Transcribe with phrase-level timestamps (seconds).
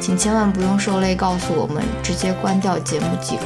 [0.00, 3.44] 请千万不用受累告诉我们，直接关掉节目即可。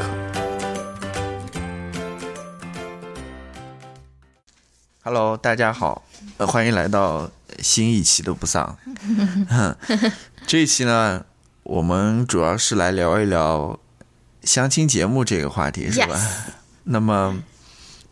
[5.03, 6.05] Hello，大家好，
[6.37, 8.79] 呃，欢迎来到新一期的不丧。
[10.47, 11.25] 这一期呢，
[11.65, 13.77] 我们主要是来聊一聊
[14.45, 16.17] 相亲节目这个话题，是吧？
[16.85, 17.37] 那么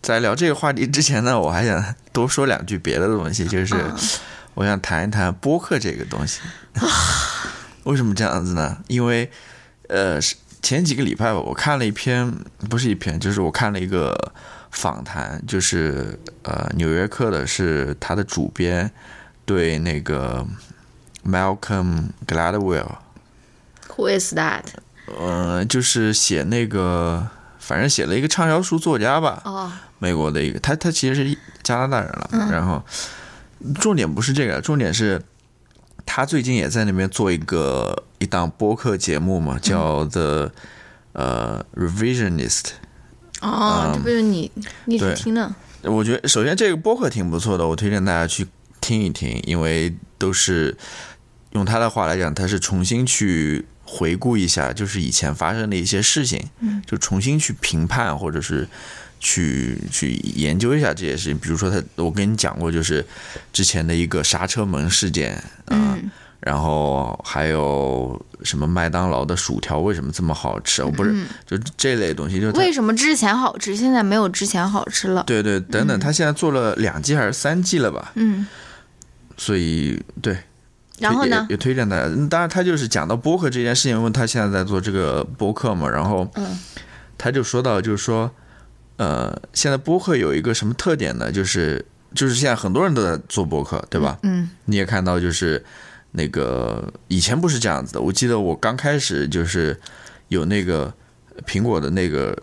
[0.02, 3.77] 在聊这个话题之前呢，我还想多说两句别的东西，就是。
[4.54, 6.40] 我想谈一谈播客这个东西，
[7.84, 8.78] 为什么这样子呢？
[8.86, 9.30] 因为，
[9.88, 10.20] 呃，
[10.62, 12.33] 前几个礼拜吧，我看了一篇，
[12.70, 14.33] 不是一篇，就是我看了一个
[14.70, 18.91] 访谈，就是呃，《纽约客》的是他的主编
[19.44, 20.47] 对那个
[21.24, 24.64] Malcolm Gladwell，Who is that？
[25.19, 32.83] 呃，就是写那个，反正写了一个畅销书作家吧，哦，美国的一个，他他其实是加拿大人了，然后。
[33.80, 35.22] 重点不是这个，重点是，
[36.05, 40.53] 他最近也在那边做一个一档播客节目嘛，叫 The
[41.12, 42.70] 呃 Revisionist。
[43.41, 44.51] 哦，这不是你
[44.86, 45.55] 一直听的？
[45.83, 48.46] 我觉得首先这个播客挺不错的，我推荐大家去
[48.80, 50.77] 听一听，因为都是
[51.52, 56.51] 用他的话来讲，他是重新去回顾一下，就是以前发生的一些事情，
[56.86, 58.68] 就重新去评判或者是。
[59.24, 63.06] 去去研究一下这些事情，比如说他，我跟你讲过，就是
[63.52, 65.96] 之前的一个刹车门事件啊，
[66.40, 70.82] 然后还有什么麦当劳的薯条为什么这么好吃？
[70.82, 71.14] 我不是
[71.46, 75.22] 就这类东西，就为什么之前好吃，现在没有之前好吃了？
[75.24, 78.11] 对对，等等，他现在做了两季还是三季了吧？
[78.16, 78.44] 嗯，
[79.36, 80.36] 所以对，
[80.98, 82.08] 然后呢，也推荐大家。
[82.28, 86.58] 当然，他就是讲到播客这件事情，因为他现在在做这个播客嘛，然后嗯，
[87.16, 88.28] 他就说到，就是说。
[89.02, 91.33] 呃，现在播客有一个什么特点呢？
[91.33, 94.17] 就是就是现在很多人都在做播客，对吧？
[94.23, 95.64] 嗯，你也看到，就是
[96.13, 98.01] 那个以前不是这样子的。
[98.01, 99.77] 我记得我刚开始就是
[100.29, 100.95] 有那个
[101.45, 102.36] 苹果的那个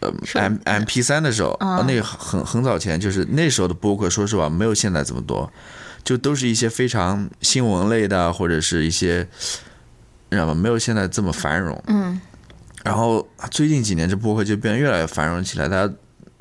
[0.00, 5.48] 呃 M M P 三的时候，啊那个很很早前，就是那时候的播客，说实话没有现在这么多，
[6.02, 9.28] 就都是一些非常新闻类的，或者是一些，
[10.30, 10.54] 你知道吗？
[10.54, 11.80] 没有现在这么繁荣。
[11.86, 12.20] 嗯。
[12.84, 15.92] 然后最近几年，这播客就变得越来越繁荣起来，大家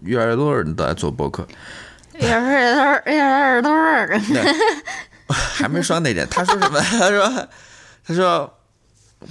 [0.03, 1.47] 越来越多人都在做播客。
[2.19, 3.71] 越来越多，越来越多。
[5.27, 6.79] 还没说那点，他说什么？
[6.81, 7.47] 他说
[8.03, 8.57] ：“他说，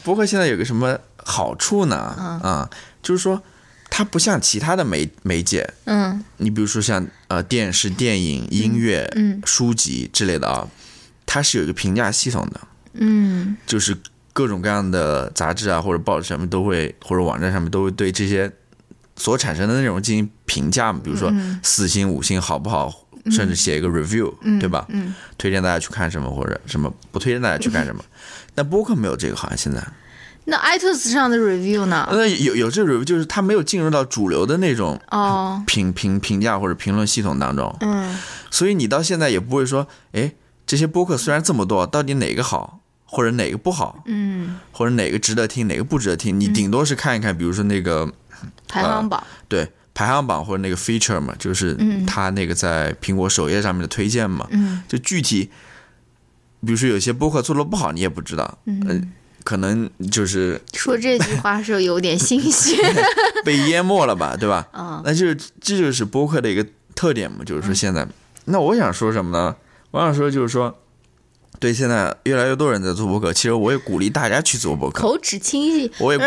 [0.03, 1.97] 播客现在有个什么好处呢？
[1.97, 2.71] 啊，
[3.03, 3.42] 就是说，
[3.91, 5.69] 它不像其他的媒媒介。
[5.84, 9.12] 嗯，你比如说像呃电视、电影、音乐、
[9.44, 10.69] 书籍之类的啊，
[11.27, 12.60] 它是有一个评价系统的。
[12.94, 13.97] 嗯，就是。
[14.33, 18.51] 各种各样的杂志啊，或者报纸上面都会，或者网站上面都会对这些
[19.17, 21.33] 所产生的内容进行评价嘛，比如说
[21.63, 22.93] 四星、五星好不好，
[23.31, 24.87] 甚至写一个 review，对吧？
[24.89, 28.03] 嗯，推荐大家去看什么或者什么，不推荐大家去干什么。
[28.55, 29.83] 但播客没有这个，好像现在。
[30.47, 32.09] 那 iTunes 上的 review 呢？
[32.11, 37.77] 那有有这个 review，就是它没有进入到主流的那种哦评评评价或者评论系统当中。
[37.81, 38.19] 嗯，
[38.51, 40.33] 所以你到现在也不会说，哎，
[40.67, 42.80] 这些播客虽然这么多，到底哪个好？
[43.12, 48.09] 或者哪个不好，嗯，或者哪个值得听，哪个不值得听，你顶多是看一看，比如说那个
[48.68, 51.77] 排行榜，对排行榜或者那个 feature 嘛，就是
[52.07, 55.51] 他那个在苹果首页上面的推荐嘛，嗯，就具体，
[56.65, 62.77] 比如说有些播客做的不好，你也不知道，嗯，可能就是说这句话时候有点心虚，
[63.45, 64.68] 被淹没了吧，对吧？
[64.72, 66.65] 嗯，那就是这就是播客的一个
[66.95, 68.06] 特点嘛，就是说现在，
[68.45, 69.56] 那我想说什么呢？
[69.91, 70.78] 我想说就是说。
[71.60, 75.03] 对，现在越来越多人在做博客，其实我也鼓励大家去做博客。
[75.03, 76.18] 口齿清晰，我也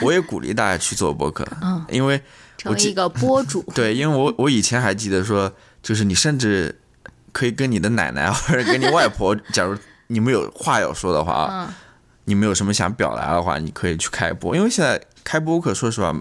[0.00, 2.22] 我也鼓励大家去做博客，嗯，因为
[2.56, 3.60] 成为一个博主。
[3.74, 6.78] 对，因为我我以前还记得说，就是你甚至
[7.32, 11.68] 可以跟你的奶奶或者跟你外婆，假如你们有话要说的话，
[12.26, 14.54] 你们有什么想表达的话，你可以去开播。
[14.54, 16.14] 因为现在开播客，说实话，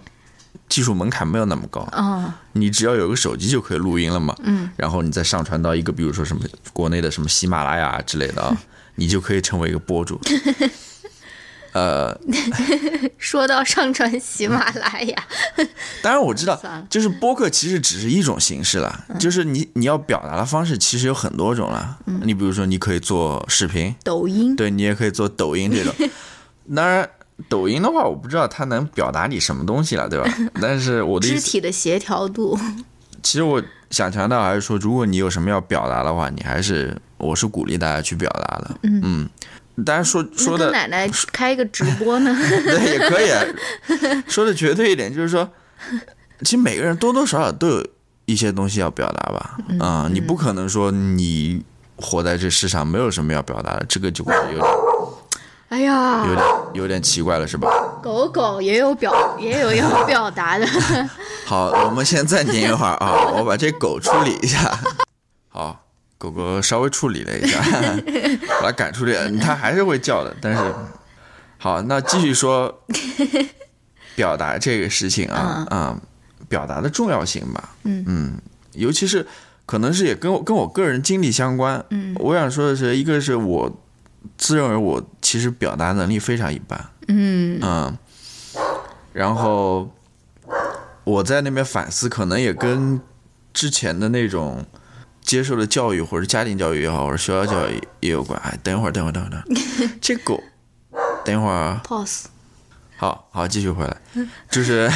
[0.69, 4.35] 技术门槛没有那么高，啊你只要有个手机就可以录音了嘛。
[4.43, 8.55] 嗯，然后你再上传到一个，比如说什么国内的什么喜马拉雅之类的啊，
[8.95, 10.21] 你就可以成为一个博主。
[11.71, 12.19] 呃，
[13.19, 15.23] 说到上传喜马拉雅，
[16.01, 21.99] 当然我知道，就是播客其实只是一种形式了，就是你你要表达的方式其实有很多种了。
[22.23, 25.93] 你比如说，你可以做视频，抖音，对你也可以做抖音这种。
[26.75, 27.07] 当然，
[27.47, 30.29] 抖音的话，我不知道它能表达你什么东西了，对吧？
[30.61, 32.57] 但是我的肢，体的协调度，
[33.23, 38.75] 其实我想强调还是说，如果你有什么要表达的话，你还是我是鼓励大家去表达的。
[38.83, 39.29] 嗯
[39.85, 42.35] 当然说说的奶奶开一个直播呢？
[42.35, 43.41] 对也可以啊，
[44.27, 45.49] 说的绝对一点，就是说，
[46.41, 47.87] 其实每个人多多少少都有
[48.25, 49.57] 一些东西要表达吧。
[49.79, 51.63] 啊、你不可能说你
[51.95, 54.61] 活在这世上没有什么要表达的，这个就会有点
[55.69, 57.69] 哎呀，有点有点奇怪了，是吧？
[58.01, 60.65] 狗狗也有表也有要表达的，
[61.45, 64.77] 好，我们先暂停一会儿啊， 我把这狗处理一下。
[65.49, 65.85] 好，
[66.17, 67.59] 狗狗稍微处理了一下，
[68.61, 70.73] 把它赶出去了，它还是会叫的，但是
[71.57, 72.81] 好，那继续说
[74.15, 75.95] 表达这个事情啊啊、
[76.47, 77.69] 表达的重要性吧。
[77.83, 78.37] 嗯
[78.73, 79.27] 尤其是
[79.65, 81.83] 可能是也跟我跟我个人经历相关。
[81.89, 83.71] 嗯我想说的是，一个是我
[84.37, 86.89] 自认为我其实表达能力非常一般。
[87.07, 87.59] 嗯。
[87.61, 87.97] 嗯，
[89.13, 89.91] 然后
[91.03, 92.99] 我在那边反思，可能也跟
[93.53, 94.65] 之前的那种
[95.21, 98.39] 接受的教育，或者家庭教育也好，或者学校教育也有关。
[98.41, 100.41] 哎，等一会儿，等一会儿，等会儿，等会儿， 这狗，
[101.25, 102.25] 等一会儿啊，，pose，
[102.97, 103.97] 好好继续回来，
[104.49, 104.89] 就是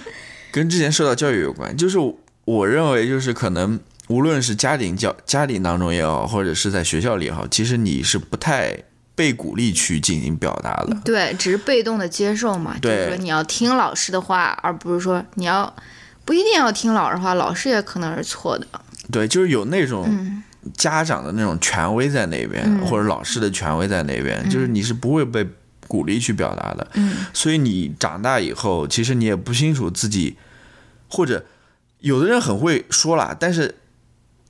[0.52, 1.98] 跟之前受到教育有关，就是
[2.44, 3.78] 我认为就是可能
[4.10, 8.76] 无论是家庭教家庭当中也好，或者是在学校里也好，其实你是不太
[9.14, 10.96] 被鼓励去进行表达的。
[11.04, 15.72] 对，只是被动的接受嘛，就是说你要听老师的话，而不是说你要
[16.24, 18.66] 不一定要听老师的话，老师也可能是错的。
[19.12, 20.42] 对，就是有那种嗯
[20.74, 25.46] 家长的那种权威在那边，或者老师的权威在那边，就是你是不会被
[25.86, 26.84] 鼓励去表达的。
[26.94, 30.36] 嗯所以你长大以后，其实你也不清楚自己，
[31.08, 31.44] 或者
[32.00, 33.76] 有的人很会说啦，但是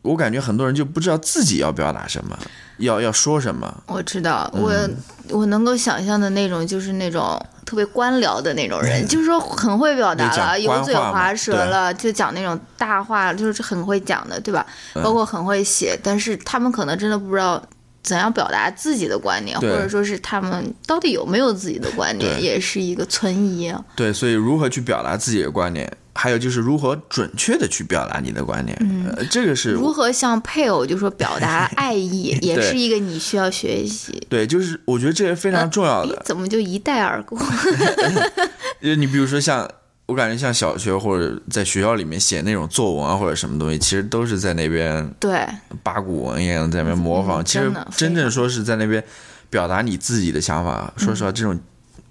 [0.02, 2.38] 我感觉很多人就不知道自己要表达什么，
[2.78, 3.82] 要要说什么。
[3.86, 4.96] 我知道，我、嗯
[5.30, 14.66] 我能够想象的那种就是那种特别官僚的那种人，就是说很会表达了，油嘴滑舌了，就讲那种大话，就是很会讲的，对吧？
[14.94, 17.62] 嗯包括很会写，但是他们可能真的不知道。
[18.02, 23.84] 怎样表达自己的观点，或者说是他们到底有没有自己的观点，也是一个存疑啊。
[23.94, 28.76] 对，所以如何去表达自己的观点，还有就是如何准确的去表达你的观点，
[29.16, 34.26] 呃，这个是如何向配偶就说表达 爱意，也是一个你需要学习。
[34.28, 36.22] 对，就是我觉得这是非常重要的。
[36.24, 37.38] 怎么就一带而过？
[38.82, 39.68] 就你比如说像，
[40.10, 45.46] 我感觉像小学或者在学校里面写那种作文啊或者什么东西，其实都是在那边对，
[45.84, 47.40] 八股文一样在那边模仿。
[47.40, 49.02] 嗯其实真正说是在那边
[49.48, 51.56] 表达你自己的想法，说实话，这种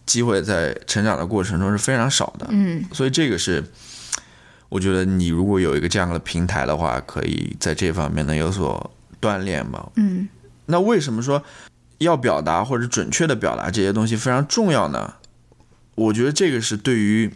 [0.05, 2.47] 机会在成长的过程中是非常少的。
[2.51, 3.61] 嗯所以这个是，
[4.69, 9.89] 我觉得你如果有一个这样的平台的话，可以在这方面能有所锻炼吧。
[9.95, 10.29] 嗯
[10.67, 11.43] 那为什么说
[11.97, 15.15] 要表达或者准确的表达这些东西非常重要呢？
[15.95, 17.29] 我觉得这个是对于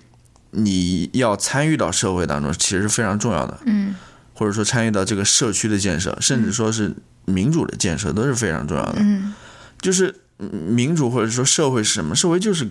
[0.53, 3.95] 你要参与到社会当中，其实是非常重要的，嗯
[4.33, 6.95] 或者说参与到这个社区的建设，甚至说是
[7.25, 8.95] 民主的建设，都是非常重要的。
[8.98, 9.33] 嗯
[9.79, 12.15] 就是嗯民主或者说社会是什么？
[12.15, 12.67] 社会就是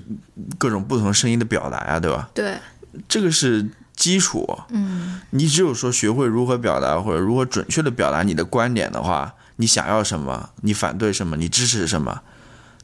[0.58, 2.28] 各种不同声音的表达呀，对吧？
[2.34, 2.58] 对，
[3.06, 4.48] 这个是基础。
[4.70, 12.22] 嗯你只有说学会如何表达，或者如何准确的表达你的观点的话，你想要什么，你反对什么，你支持什么，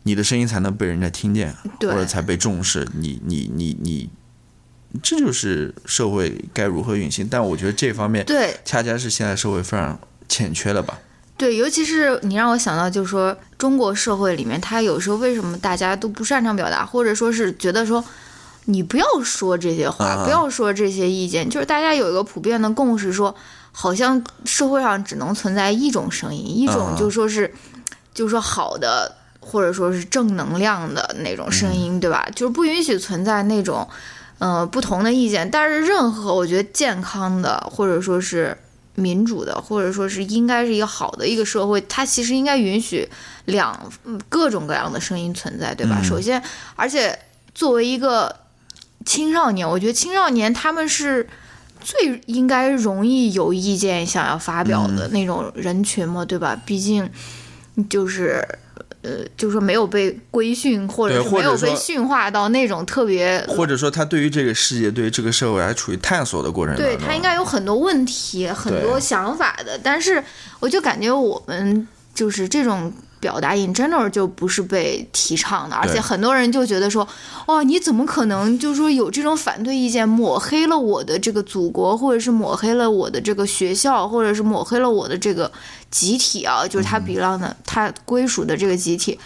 [0.05, 2.87] 你的声音才能被人家听见，或者才被重视。
[2.95, 4.11] 你你你你，
[5.03, 7.27] 这就是社会该如何运行。
[7.31, 10.99] 但我觉得这方面对恰恰是现在社会非常欠缺的吧。
[11.37, 18.05] 对，尤其是你让我想到，就是说中国社会里面，他有时候为什么大家都不擅长表达，或者说是觉得说。
[18.71, 23.35] 你不要说这些话，啊不要说这些意见，就是大家有一个普遍的共识说，
[23.73, 27.51] 好像社会上只能存在一种声音，一种啊就说是，
[28.13, 32.29] 就是说好的，或者说是正能量的那种声音，对吧？
[32.35, 33.89] 就是不允许存在那种，
[34.39, 35.51] 呃，不同的意见。
[35.51, 38.57] 但是任何我觉得健康的，或者说是
[38.95, 43.09] 民主的，或者说是应该是一个好的一个社会，它其实应该允许
[43.45, 45.99] 两嗯各种各样的声音存在，对吧？
[46.01, 46.43] 嗯首先，
[46.77, 47.19] 而且
[47.55, 48.35] 作为一个
[49.05, 51.29] 青少年，我觉得青少年他们是
[51.81, 56.61] 最应该容易有意见想要发表的那种人群嘛，对吧？
[56.67, 57.09] 毕竟
[57.89, 58.47] 就是
[59.03, 66.85] 呃，就是说没有被规训，或者是没有被驯化到那种特别或者说他对于这个世界、对于这个社会还处于探索的过程中。
[66.85, 70.23] 对他应该有很多问题、很多想法的，但是
[70.61, 77.07] 我就感觉我们就是这种表达 in general 就不是被提倡的，而且很多人就觉得说，
[77.47, 85.51] 哇，你怎么可能就是说有这种反对意见，抹黑了我的这个祖国，或者是抹黑了我的这个学校，或者是抹黑了我的这个
[85.91, 89.19] 集体啊，就是他 belong 的、他归属的这个集体。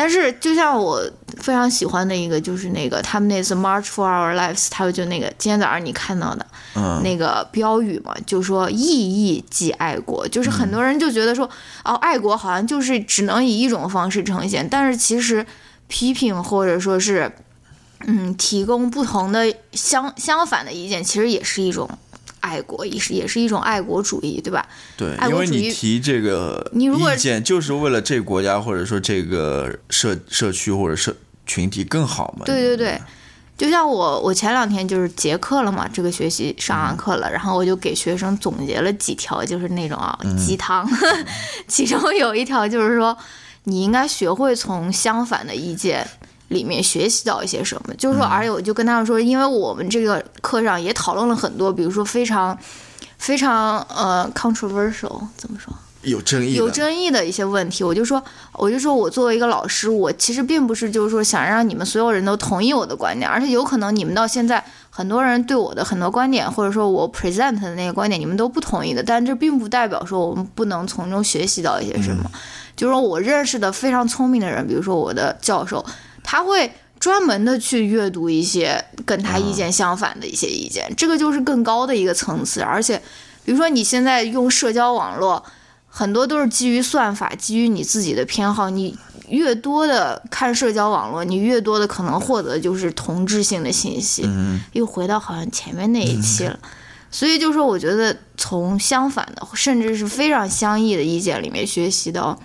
[0.00, 0.98] 但是，就像我
[1.36, 11.44] 非常喜欢的一个，就是那个他们那次 March for Our Lives，他们就那个今天早上你看到的，嗯，那个标语嘛，就说“意义即爱国”，就是很多人就觉得说，
[11.84, 15.44] 哦，爱国好像就是只能以一种方式呈现，但是其实
[15.86, 17.30] 批评或者说是，
[18.06, 21.86] 嗯，提供不同的相相反的意见，其实也是一种
[22.40, 24.66] 爱国，也是也是一种爱国主义，对吧？
[24.96, 31.14] 对，因为你提这个你如果意见，就是为了这个国家或者说这个社社区或者社
[31.46, 32.44] 群体更好嘛。
[32.44, 33.00] 对对对，
[33.56, 40.88] 就像我，我前两天就是结课了嘛，这个学习上完课了，然后我就给学生总结了几条，就是那种啊鸡汤，
[41.68, 43.16] 其中有一条就是说，
[43.64, 46.06] 你应该学会从相反的意见。
[46.50, 52.56] 里面学习到一些什么，就是说，而且我就跟他们说，因为我们这个课上也讨论了很多，比如说非常、
[53.18, 55.72] 非常呃 controversial 怎么说？
[56.02, 58.22] 有争议，有争议的一些问题，我就说，
[58.54, 72.30] 我就说我作为一个老师，我其实并不是就是说想让你们所有人都同意我的观点，而且有可能你们到现在很多人对我的很多观点，或者说我 present 的那个观点，你们都不同意的，但这并不代表说我们不能从中学习到一些什么。
[72.74, 75.84] 就是说我认识的非常聪明的人，比如说我的教授，
[76.22, 76.72] 他会。
[77.00, 82.60] 专门的去阅读一些跟他意见相反的一些意见，这个就是更高的一个层次。
[82.60, 83.00] 而且，
[83.42, 85.42] 比如说你现在用社交网络，
[85.88, 88.68] 很多都是基于算法，基于你自己的偏好。
[88.68, 88.94] 你
[89.28, 94.24] 越多的看社交网络，你越多的可能获得就是同质性的信息。
[94.26, 96.58] 嗯，又回到好像前面那一期了。
[97.10, 102.38] 所以就是说，我觉得从相反的，甚至是非常相异的意见里面学习到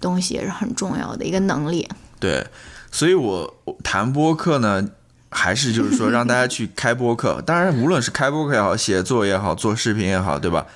[0.00, 1.88] 东西，也是很重要的一个能力。
[2.20, 2.46] 对，
[2.90, 4.88] 所以我我谈播客呢，
[5.30, 7.40] 还是就是说让大家去开播客。
[7.46, 10.66] 当然，无论是开播客也好，写作也好，做视频也好，对吧？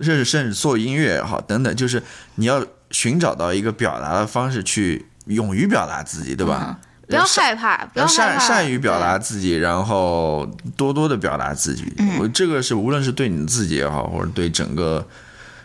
[0.00, 2.02] 甚至甚至做音乐也好，等等，就是
[2.36, 6.66] 你要寻找到一个表达的方式，去勇于表达自己，对吧？
[6.68, 6.76] 嗯
[7.08, 9.18] 不要害怕，不要害善怕，善于表达。
[9.18, 10.48] 自己，然后
[10.78, 11.92] 多多的表达自己。
[11.98, 15.06] 嗯我这个是无论是对你自己也好，或者对整个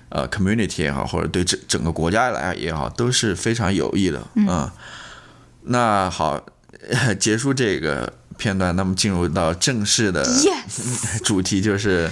[0.09, 4.21] 呃 community 也好，或者对整整个国家来也好，都是非常有益的。
[4.35, 4.69] 嗯，
[5.67, 6.41] 那好，
[7.19, 10.25] 结束这个片段，那么进入到正式的
[11.23, 12.11] 主题，就是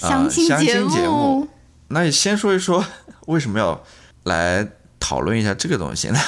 [0.00, 1.48] 呃相亲节目目，
[1.88, 2.84] 那你先说一说
[3.26, 3.82] 为什么要
[4.24, 4.66] 来
[5.00, 6.18] 讨论一下这个东西呢？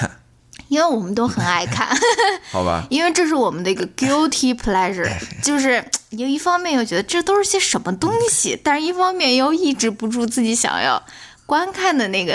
[0.68, 1.88] 因为我们都很爱看，
[2.52, 5.11] 好吧，因为这是我们的一个 guilty pleasure，
[5.42, 11.02] 就是有一方面又觉得这都是些什么东西，但是一方面又抑制不住自己想要
[11.50, 12.33] 观看的那个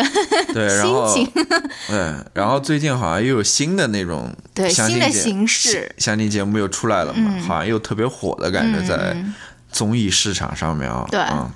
[0.54, 1.32] 对， 然心后情。
[1.88, 9.16] 对，然后最近好像又有新的那种对新的形式相亲节目又出来了嘛，嗯好像又特别火的感觉在
[9.72, 11.08] 综艺市场上面啊。
[11.10, 11.50] 对嗯，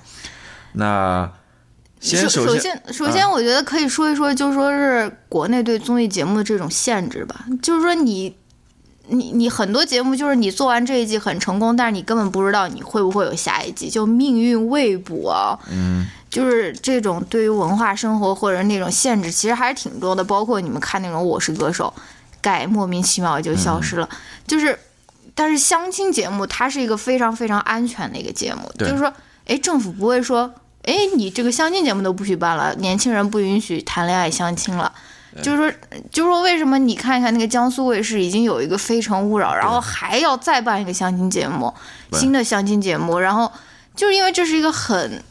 [0.72, 1.30] 那
[2.00, 7.44] 先首先，首先，我觉得可以说一说，就说是国内对综艺节目的这种限制吧。
[7.62, 8.34] 就是说你，
[9.10, 15.58] 你你很多节目就是你做完这一季很成功，但是你根本不知道你会不会有下一季，就命运未卜啊。
[15.70, 20.24] 嗯，就是这种对于文化生活或者那种限制，其实还是挺多的。
[20.24, 21.94] 包括你们看那种《我是歌手》，
[22.42, 24.10] 改莫名其妙就消失了，
[24.48, 24.78] 就是。
[25.36, 29.14] 但是相亲节目它是一个非常非常安全的一个节目，就是说，
[29.46, 34.92] 哎，政府不会说，哎，你这个相亲节目都不许办了，年轻人不允许谈恋爱相亲了。
[35.42, 35.72] 就是说，
[36.12, 41.74] 就是说，为什么你看一看那个江苏卫视已经有一个《非诚勿扰》，然后还要再办一个相亲节目，
[42.14, 43.52] 新的相亲节目，然后
[43.96, 45.24] 就是因为这是一个很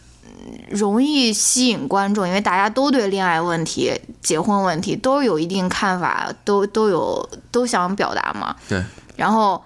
[0.71, 8.55] 容易吸引观众，因为大家都对恋爱问题、结婚问题都有一定看法，都都有都想表达嘛。
[8.69, 8.83] 对。
[9.17, 9.63] 然后，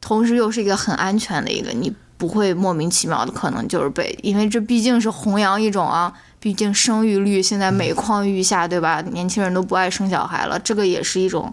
[0.00, 9.00] 同时又是一个很安全的一个，你不会莫名其妙的可能就是被，因为这毕竟是弘扬一种啊，毕竟生育率现在每况愈下，对吧？
[9.02, 11.52] 年轻人都不爱生小孩了，这个也是一种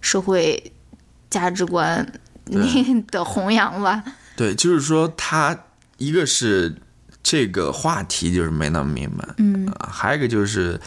[0.00, 0.72] 社会
[1.30, 2.04] 价值观
[3.10, 4.02] 的弘扬吧。
[4.36, 5.56] 对，就是说他
[5.98, 6.74] 一个是
[7.22, 10.80] 这个话题就是没那么明白，嗯啊还有一个就是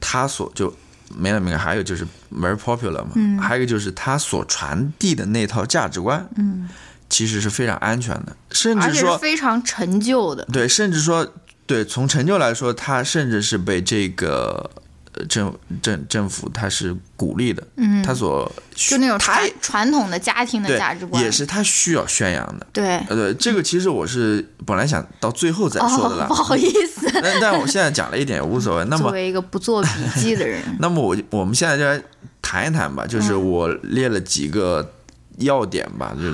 [0.00, 0.74] 他所就
[1.14, 6.68] 没那么明白，还有就是 very popular 嘛，嗯还有一个就是他所传递的那套价值观，嗯，
[7.10, 10.44] 其实是非常安全的，甚至说非常陈旧的。
[10.46, 11.34] 对，甚至说
[11.66, 14.70] 对从成就来说，他甚至是被这个
[15.28, 22.66] 政政政府他是鼓励的，嗯，他所就那种他传传统的家庭的价值观，也是他需要宣扬的。
[22.72, 22.96] 对。
[23.08, 28.84] 呃，对，这个其实我是本来想到最后再说的哦，啦不，好意思， 但但我现在讲了一点也无所谓。
[28.90, 32.00] 那么，作为一个不做笔记的人， 那么我我们现在就来
[32.42, 34.92] 谈一谈吧，就是嗯我列了几个
[35.38, 36.30] 要点吧，就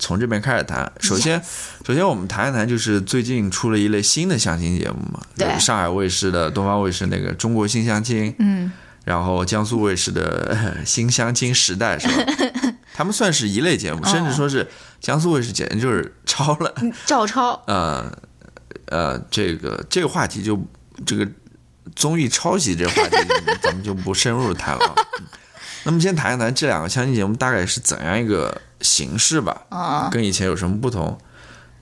[0.00, 0.90] 从这边开始谈。
[0.98, 1.40] 首先，
[1.86, 8.72] 首先我们谈一谈，就是最近出了一类新的相亲节目嘛，对就是上海卫视的、东方卫视那个《中国新相亲》，嗯，
[9.04, 12.72] 然后江苏卫视的呃《新相亲时代》是吧？
[12.92, 14.68] 他们算是一类节目，甚至说是
[15.00, 16.74] 江苏卫视简直就是抄了。
[17.06, 18.12] 照抄，呃
[18.86, 20.60] 呃，这个这个话题就
[21.06, 21.26] 这个
[21.94, 23.16] 综艺抄袭这个话题，
[23.62, 24.94] 咱们就不深入谈了
[25.84, 31.18] 那么先谈一谈这两个相亲节目大概是怎样一个形式吧，啊，跟以前有什么不同？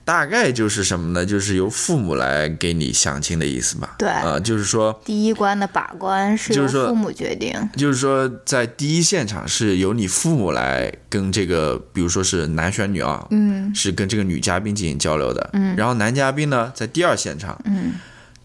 [0.05, 1.23] 大概就是什么呢？
[1.23, 3.93] 就是由父母来给你相亲的意思吧。
[3.99, 15.47] 对呃，就是说，第一关的把关是由就是说父母决定，就是说，在第一现场是由你父母来跟这个，比如说是男选女啊，嗯是跟这个女嘉宾进行交流的。
[15.53, 17.93] 嗯，然后男嘉宾呢，在第二现场，嗯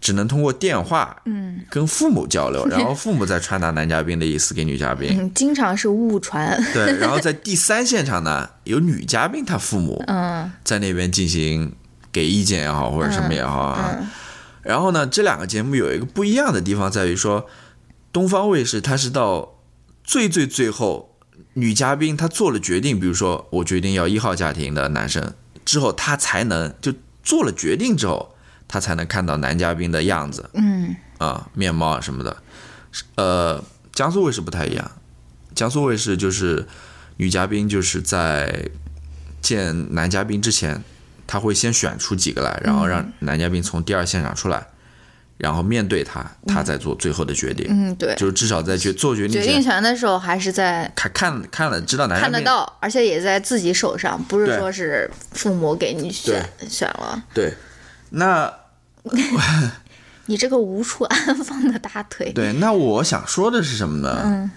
[0.01, 5.09] 只能通过电话嗯跟父母交流， 然后父母再传达男嘉宾的意思给女嘉宾。
[5.19, 11.73] 嗯，经常是误传，对，然后在第三现场呢， 有女嘉宾她父母嗯在那边进行
[12.11, 13.95] 给意见也好，或者什么也好啊。
[13.99, 14.07] 嗯
[14.65, 17.45] 然后呢，这两个节目有一个不一样的地方在于说，
[18.11, 19.59] 东方卫视它是到
[20.03, 21.15] 最最最后，
[21.53, 28.34] 女嘉宾她做了决定，比如说我决定要一号家庭的男生之后，她才能就做了决定之后，
[28.75, 30.49] 她才能看到男嘉宾的样子。
[30.53, 30.93] 嗯。
[31.17, 32.35] 啊、面貌啊什么的。
[33.15, 33.63] 呃，
[33.93, 34.91] 江苏卫视不太一样，
[35.55, 36.67] 江苏卫视就是
[37.15, 38.69] 女嘉宾就是在
[39.41, 40.83] 见男嘉宾之前，
[41.25, 44.67] 他会先选出几个来，然后让男嘉宾从第二现场出来，
[45.37, 47.65] 然后面对他，他再做最后的决定。
[47.69, 49.81] 嗯，对，就是至少在决做决定决定，权。
[49.81, 52.33] 的时候还是在看看看了知道男嘉宾。
[52.33, 57.23] 看得到，而且也在自己手上，不是说是父母给你选选了。
[57.33, 57.53] 对，
[58.09, 58.53] 那
[60.27, 64.21] 你这个无处安放的大腿，对那我想说的是什么呢？
[64.25, 64.51] 嗯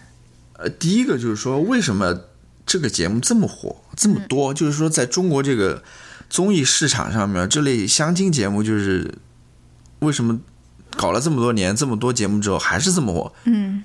[0.54, 2.18] 呃，第一个就是说，为什么
[2.66, 4.52] 这个节目这么火，这么多？
[4.52, 5.82] 就是说，在中国这个
[6.28, 9.14] 综艺市场上面，这类相亲节目就是
[10.00, 10.40] 为什么
[10.96, 13.32] 搞了这么多年，这么多节目之后还是这么火？
[13.44, 13.84] 嗯，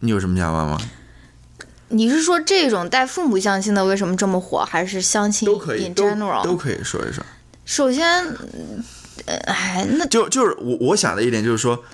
[0.00, 0.80] 你有什么想法吗？
[1.90, 6.42] 你是说这种带父母相亲的为什么这么火，还是相亲都可以 general？
[6.42, 7.22] 都可以说一说。
[7.64, 8.40] 首先，呃，
[9.26, 11.84] 哎，那就就是我我想的一点就是说，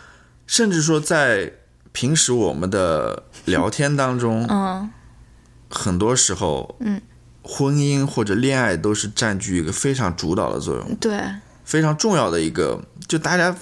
[0.46, 1.52] 甚至说在
[1.92, 4.90] 平时我们的聊天当中，嗯
[5.70, 7.00] 很多时候，嗯，
[7.42, 10.94] 婚姻或者恋爱都是占据一个非常主导的作用。
[10.96, 11.20] 对，
[11.64, 13.54] 非常重要的一个，就大家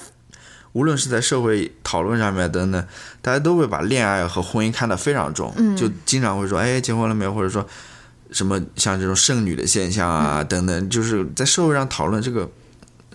[0.72, 2.86] 无论是在社会讨论上面等等，
[3.20, 7.34] 大家都会把恋爱和婚姻看得非常重，嗯就经常会说，哎，结婚了没有？
[7.34, 7.66] 或者说
[8.30, 12.48] 什么像这种剩女的现象啊、嗯等等，就是在社会上讨论这个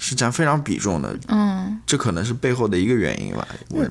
[0.04, 3.48] 是占非常比重的，嗯，这可能是背后的一个原因吧。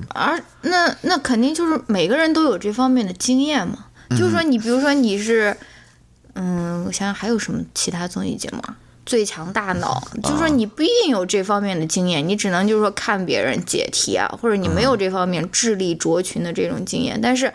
[0.09, 3.85] 而那那肯定就是每个人都有这方面的经验嘛。
[4.09, 5.55] 就是说，你比如说你是，
[6.33, 8.75] 嗯，我想想还有什么其他综艺节目啊？
[9.05, 17.21] 最强大脑，就是说你不一定有这方面的经验，你只能就是说看别人解题啊，或者你没有这方面智力卓群的这种经验。
[17.21, 17.53] 但是，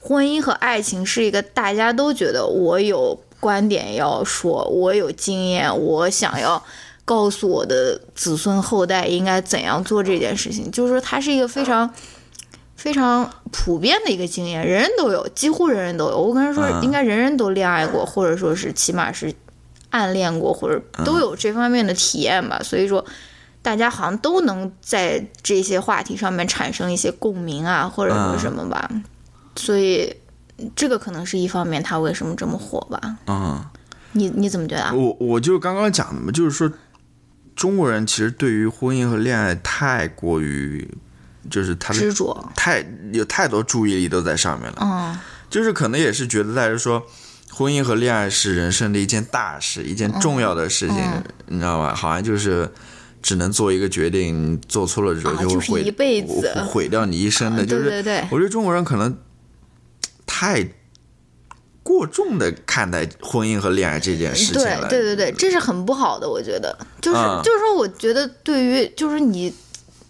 [0.00, 6.60] 婚姻和爱情是一个大家都觉得我有观点要说，我有经验，我想要
[7.04, 11.90] 告诉我的子孙后代应该怎样做这件事情，就是说它是一个非常。
[12.74, 16.18] 非常普遍的一个经验，人人都有，几乎人人都有。
[16.18, 19.32] 我跟人说，嗯应该人人都恋爱过，或者说是起码是
[19.90, 22.60] 暗恋过，或者都有这方面的体验吧。
[22.60, 23.04] 所以说，
[23.60, 28.90] 大家好像都能在这些话题上面产生一些共鸣啊，或者说什么吧。
[29.54, 30.12] 所以
[30.74, 33.16] 这个可能是一方面，它为什么这么火吧？
[33.28, 33.64] 嗯，
[34.10, 34.92] 你你怎么觉得啊？
[34.92, 36.68] 我我就刚刚讲的嘛，就是说
[37.54, 40.88] 中国人其实对于婚姻和恋爱太过于，
[41.50, 44.78] 就是他的执着，太有太多注意力都在上面了。
[44.80, 45.18] 嗯
[45.50, 47.06] 就是可能也是觉得大家说，
[47.50, 51.94] 婚姻和恋爱是人生的一件大事，一件重要的事情，嗯你知道吧？
[51.94, 52.66] 好像就是
[53.20, 57.62] 只能做一个决定，做错了之后啊就会毁、就是一辈子毁毁掉你一生的。
[57.62, 59.14] 嗯就是对对对我觉得中国人可能
[60.24, 60.66] 太
[61.82, 64.88] 过重的看待婚姻和恋爱这件事情对了。
[64.88, 69.52] 对对对，这是很不好的，我觉得，就是、嗯就是说，我觉得对于就是你，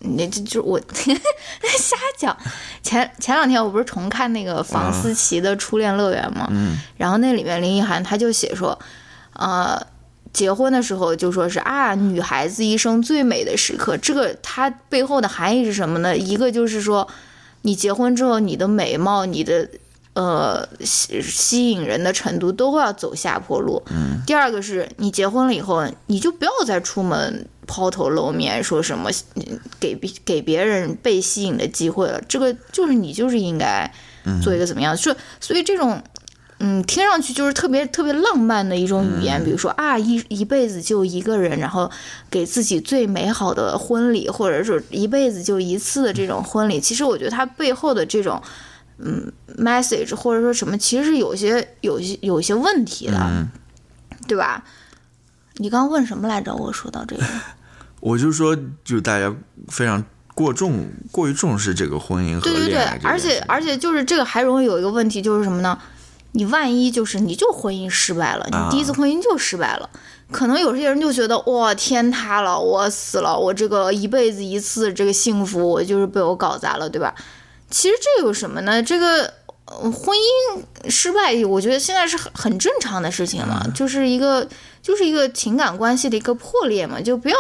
[0.01, 0.81] 你这就是我
[1.79, 2.37] 瞎讲。
[2.83, 6.47] 前前两天我不是重看那个房思琪的《初恋乐园》吗？
[6.51, 8.79] 嗯然后那里面林奕涵她就写说，
[9.35, 9.87] 呃。
[10.33, 13.99] 结婚的时候就说是啊，女孩子一生最美的时刻。
[13.99, 16.17] 这个它背后的含义是什么呢？
[16.17, 17.07] 一个就是说，
[17.61, 19.69] 你结婚之后，你的美貌、你的
[20.15, 23.83] 呃吸吸引人的程度都会要走下坡路。
[23.91, 24.21] 嗯。
[24.27, 29.11] 第二个是你结婚了以后，你就不要再出门抛头露面，说什么
[29.81, 32.21] 给别给别人被吸引的机会了。
[32.29, 33.93] 这个就是你就是应该
[34.43, 34.97] 做一个怎么样？
[34.97, 36.03] 就所以这种。
[36.65, 41.91] 嗯，听上去就是特别特别浪漫的一种语言，比如说啊，一一辈子就一个人，然后
[42.31, 46.79] 给自己最美好的婚礼，或者是一辈子就一次的这种婚礼。
[46.79, 48.41] 其实我觉得它背后的这种
[49.05, 53.47] 嗯 message 或者说什么，其实是有些有些有些问题的，
[54.29, 54.65] 对吧？
[55.57, 56.55] 你刚问什么来着？
[56.55, 57.23] 我说到这个，
[58.01, 59.35] 我就说，就大家
[59.69, 60.03] 非常
[60.35, 65.79] 过重、过于重视这个婚姻和对对对，而且而且就是这个还容易有一个问题，就是什么呢？
[66.35, 69.91] 你万一就是你就婚姻失败了，你第一次婚姻就失败了，
[70.31, 77.15] 可能有些人就觉得哇天塌了，我死了，我这个一辈子一次这个幸福，我就是被我搞砸了，对吧？
[77.73, 78.81] 其实这有什么呢？
[78.81, 79.25] 这个
[79.67, 84.47] 婚姻失败，我觉得现在是很很正常的事情了，就是一个
[84.81, 87.37] 就是一个情感关系的一个破裂嘛，就不要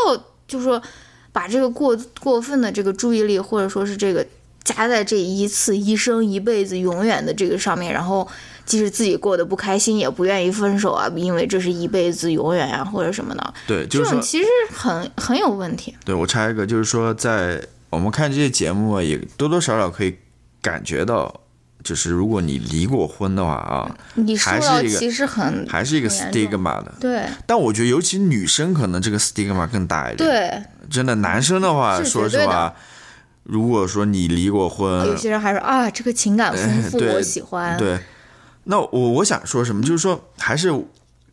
[0.48, 0.82] 就是说
[1.30, 4.26] 把这个过过分的这个注意力或者说是这个
[4.64, 8.26] 加在这一次一生一辈子永远的这个上面，然后。
[8.64, 13.54] 即使自己过得不开心，也不愿意分手啊，因为这是一辈子、永远啊，或者什么的。
[13.66, 15.92] 对，这种其实很很有问题。
[16.04, 20.16] 对我插一个，就是说，在我们看这些节目啊，也多多少少可以
[20.62, 21.42] 感觉到，
[21.84, 26.94] 就是如果你离过婚的话啊，你还是一个其实很还是一个 stigma 的。
[27.00, 27.24] 对。
[27.44, 30.28] 但我觉得，尤其女生可能这个 stigma 更大一点。
[30.28, 30.62] 对。
[30.88, 32.74] 真的，男生的话，说实话，
[33.42, 37.76] 如果说你离过婚，有些人还说啊，这个情感丰富， 我喜欢。
[37.76, 37.98] 对。
[38.64, 40.70] 那我我想说什么，就是说，还是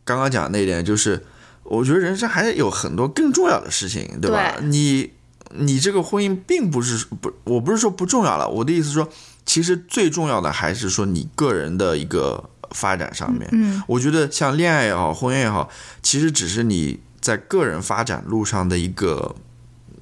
[0.04, 1.24] 刚刚讲那一点，就是
[1.64, 4.56] 我觉得人生还是有很多更重要的事情，对吧？
[4.64, 5.12] 你
[5.52, 9.08] 你这个婚姻并不是不，我不是说不重要了，我的意思说，
[9.46, 13.48] 其实最重要的还是说你个人的一个发展上面。
[13.52, 15.70] 嗯，我觉得像恋爱也好，婚姻也好，
[16.02, 19.36] 其实只是你在个人发展路上的一个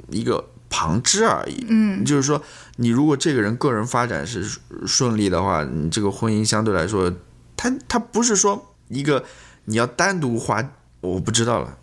[0.10, 1.66] 一个旁支而已。
[1.70, 2.42] 嗯，就是说。
[2.80, 7.12] 你如果这个人个人发展是顺利的话，你这个婚姻相对来说，
[7.56, 9.26] 他他不是说一个
[9.66, 10.64] 你要单独花，
[11.02, 11.76] 我不知道了。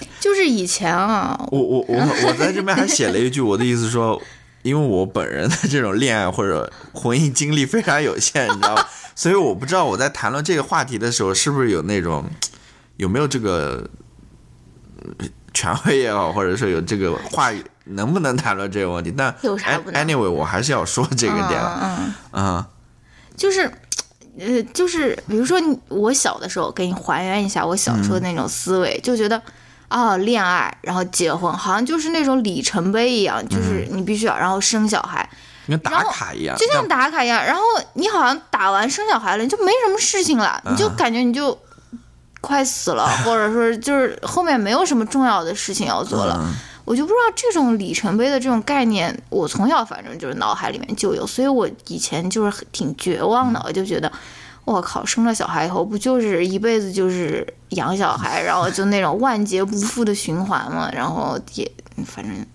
[0.20, 4.20] 就是以前啊，我我我我在这边还写了一句，我的意思说，
[4.62, 8.84] 因为我本人的这种恋爱或者婚姻经历非常有限，你知道吗？
[9.16, 12.24] 所以我不知道我在谈论这个话题的时候，是不是有那种
[12.96, 13.88] 有没有这个
[15.52, 17.64] 权威也好，或者说有这个话语。
[17.86, 19.12] 能不能谈论这个问题？
[19.14, 19.30] 但
[19.92, 22.64] anyway，我还是要说这个点嗯嗯，
[23.36, 23.70] 就是，
[24.38, 29.42] 呃，就是，比如说，我小的时候给你还原一下我小时候那种思维，就觉得，
[29.88, 35.28] 啊，恋爱然后结婚，好像就是那种里程碑一样，就是你必须要然后生小孩，
[35.68, 37.44] 跟打卡一样，就像打卡一样。
[37.44, 37.62] 然后
[37.94, 41.56] 你好像打完生小孩了，你就没什么事情了，你就感觉你就
[42.40, 46.44] 快死了，或者说就是后面没有什么重要的事情要做了。
[46.84, 54.12] 我就不知道这种里程碑的这种概念，我从小反正就是脑海里面就有，所以我以前就是挺绝望的，我就觉得，
[54.64, 61.70] 我靠，生了小孩以后不就是一辈子就是养小孩，然后就那种万劫不复的循环嘛，然后也
[62.06, 62.46] 反正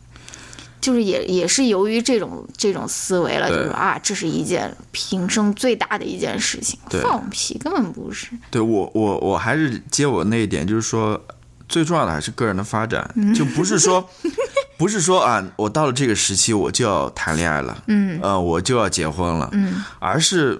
[0.82, 8.28] 就是也也是由于这种这种思维了，就是啊，这是一件平生最大的一件事情，放屁，根本不是。
[8.50, 11.22] 对我我我还是接我那一点，就是说。
[11.68, 14.04] 最重要的还是个人的发展，就不是说，
[14.76, 20.60] 不是说啊，我到了这个时期我就要谈恋爱了，嗯，呃，我就要结婚了，嗯，而是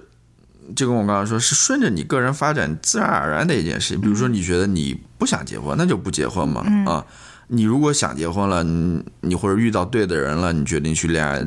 [0.74, 4.00] 就跟我刚刚说，是顺着你个人发展自然而然的一件事情。
[4.00, 7.04] 比如说，你觉得你不想结婚，那就不结婚嘛，啊，
[7.48, 11.44] 你如果想结婚了，你你或者遇到对的人了，你决定去恋爱，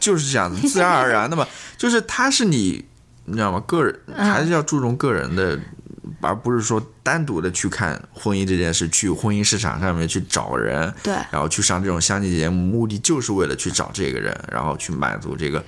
[0.00, 2.84] 就是这样子，自然而然的嘛， 就是他是你，
[3.24, 3.60] 你知道吗？
[3.66, 5.58] 个人还是要注重个人的。
[6.22, 15.64] 而不是说单独的去看婚姻这件事，去婚姻市场上面去找人，对，然后去上这种相亲节目，目的就是为了去找这个人，然后去满足这个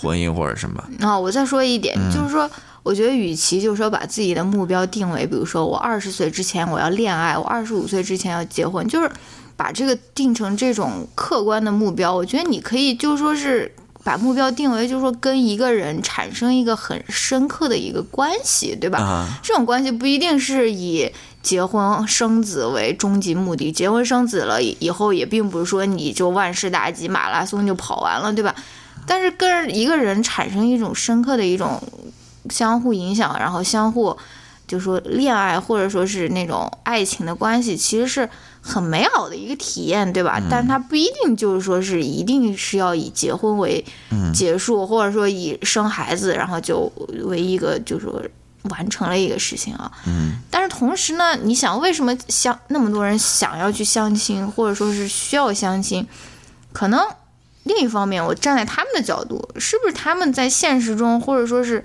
[0.00, 0.82] 婚姻或者什么。
[1.00, 2.50] 啊，我再说一点，就是说，
[2.82, 9.10] 我觉得与其就是说把自己的目标定为，比如说我二十岁之前我要恋爱，我二十五岁之前要结婚，就是
[9.56, 13.74] 把这个定成这种客观的目标，我觉得你可以就说是。
[14.02, 19.28] 把目标定为，就是说跟一个人产生一个很深刻的一个关系，对吧？
[19.42, 28.54] 这种关系不一定是以结婚生子为终极目的，结婚生子了以后，也并不是说你就万事大吉，马拉松就跑完了，对吧？
[29.06, 31.82] 但是跟一个人产生一种深刻的一种
[32.48, 34.16] 相互影响，然后相互
[34.66, 38.28] 就说恋爱或者说是那种爱情的关系，其实是
[38.60, 40.40] 很美好的一个体验，对吧？
[40.50, 43.84] 但它不一定就是说是一定是要以结婚为
[44.32, 46.90] 结束，或者说以生孩子，然后就
[47.24, 48.22] 为一个就是说
[48.64, 49.90] 完成了一个事情啊。
[50.06, 50.38] 嗯。
[50.50, 56.06] 但是同时呢，你想为什么相那么多人想要去相亲，或者说是需要相亲？
[56.72, 57.00] 可能
[57.70, 61.84] 另一方面，我站在他们的角度，是不是他们在现实中，或者说是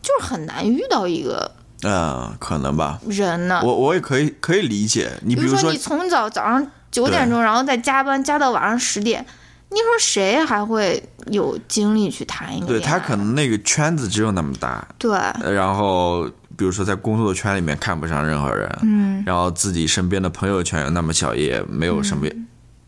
[0.00, 2.98] 就是很难遇到一个嗯，可能吧。
[3.06, 3.60] 人呢？
[3.62, 5.12] 我我也可以可以理解。
[5.22, 9.24] 你比如说，你从早早上九点钟，然后再加班加到晚上十点，
[9.68, 12.66] 你说谁还会有精力去谈一个？
[12.66, 14.88] 对他可能那个圈子只有那么大。
[14.96, 15.10] 对。
[15.52, 16.24] 然后
[16.56, 19.22] 比如说在工作圈里面看不上任何人，嗯。
[19.26, 22.26] 然后自己身边的朋友圈又那么小，也没有什么。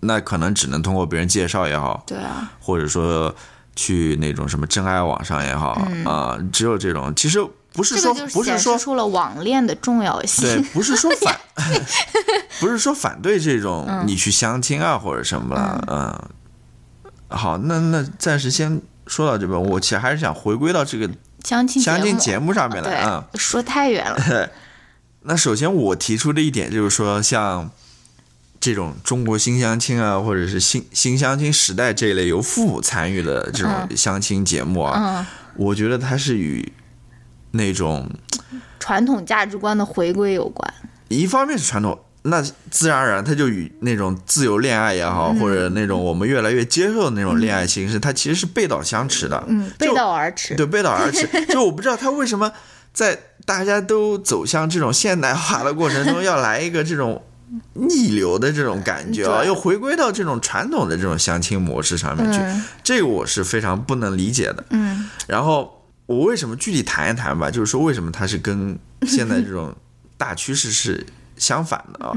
[0.01, 3.35] 那可能只能通过别人介绍也好，对啊，或者说
[3.75, 5.73] 去那种什么真爱网上也好
[6.05, 7.13] 啊，只有这种。
[7.17, 11.37] 其实不是说不是说出了网恋的重要性，对，不是说反，
[12.61, 16.29] 不是说反对这种你去相亲啊或者什么了，嗯。
[17.37, 21.11] 好，那那暂时先说到这边，我其实还是想回归到这个
[21.45, 24.49] 相亲相亲节目上面来啊，说太远了。
[25.23, 27.69] 那首先我提出的一点就是说，像。
[28.61, 36.73] 这种中国新相亲啊，或者是新新相亲时代这一类由父母参与的这种相亲节目啊，我觉得它是与
[37.53, 38.11] 那种
[38.81, 40.75] 传统价值观的回归有关。
[41.07, 49.43] 一方面是传统，那自然而然它就与那种自由恋爱也好，或者那种我们越来越接受的那种恋爱形式，它其实是背道相驰的。
[49.47, 50.57] 嗯，背道而驰。
[50.57, 51.29] 对，背道而驰。
[51.49, 52.53] 就我不知道他为什么
[52.93, 53.17] 在
[53.47, 57.23] 大家都走向这种现代化的过程中，要来一个这种。
[57.73, 62.39] 逆流的这种感觉啊，又回归到这种传统的这种相亲模式上面去，
[62.83, 64.65] 这个我是非常不能理解的。
[64.71, 67.51] 嗯，然后我为什么具体谈一谈吧？
[67.51, 69.75] 就是说为什么它是跟现在这种
[70.17, 71.07] 大趋势是
[71.37, 72.13] 相反的啊？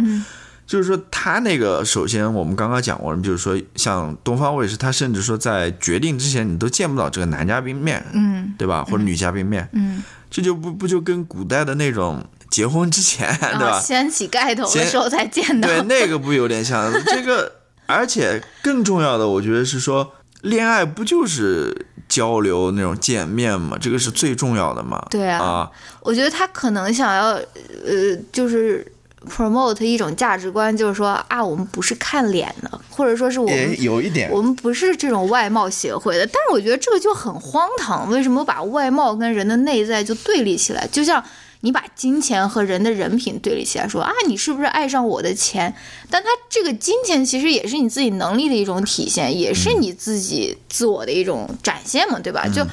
[0.68, 8.84] 就是说它那个，首先我们刚刚讲过了，就是说像东方卫视，它甚至说在决定之前，你都见不到这个男嘉宾面，嗯，对吧？
[8.84, 12.22] 或者女嘉宾面，嗯，这就不不就跟古代的那种。
[12.52, 13.80] 结婚之前， 对吧？
[13.80, 15.68] 掀起盖头的时候才见到。
[15.68, 17.50] 对，那个不有点像这个，
[17.88, 20.12] 而且更重要的，我觉得是说，
[20.42, 23.78] 恋爱不就是交流那种见面嘛？
[23.80, 25.02] 这个是最重要的嘛？
[25.10, 25.42] 对啊。
[25.42, 28.86] 啊，我觉得他可能想要，呃，就是
[29.30, 36.26] promote 一种价值观，就是说啊，我们不是看脸的，或者说是我们有一点，我们不是这种外貌协会的。
[36.26, 40.86] 但是我觉得这个就很荒唐，为什么把外貌跟人的内在就对立起来？
[40.92, 41.24] 就像。
[41.64, 45.74] 你把金钱和人的人品对立起来，说啊，你是不是爱上我的钱？
[46.10, 52.48] 但他这个金钱其实也是你自己能力的一种体现，也是你自己自我的一种展现嘛，对吧？
[52.48, 52.66] 就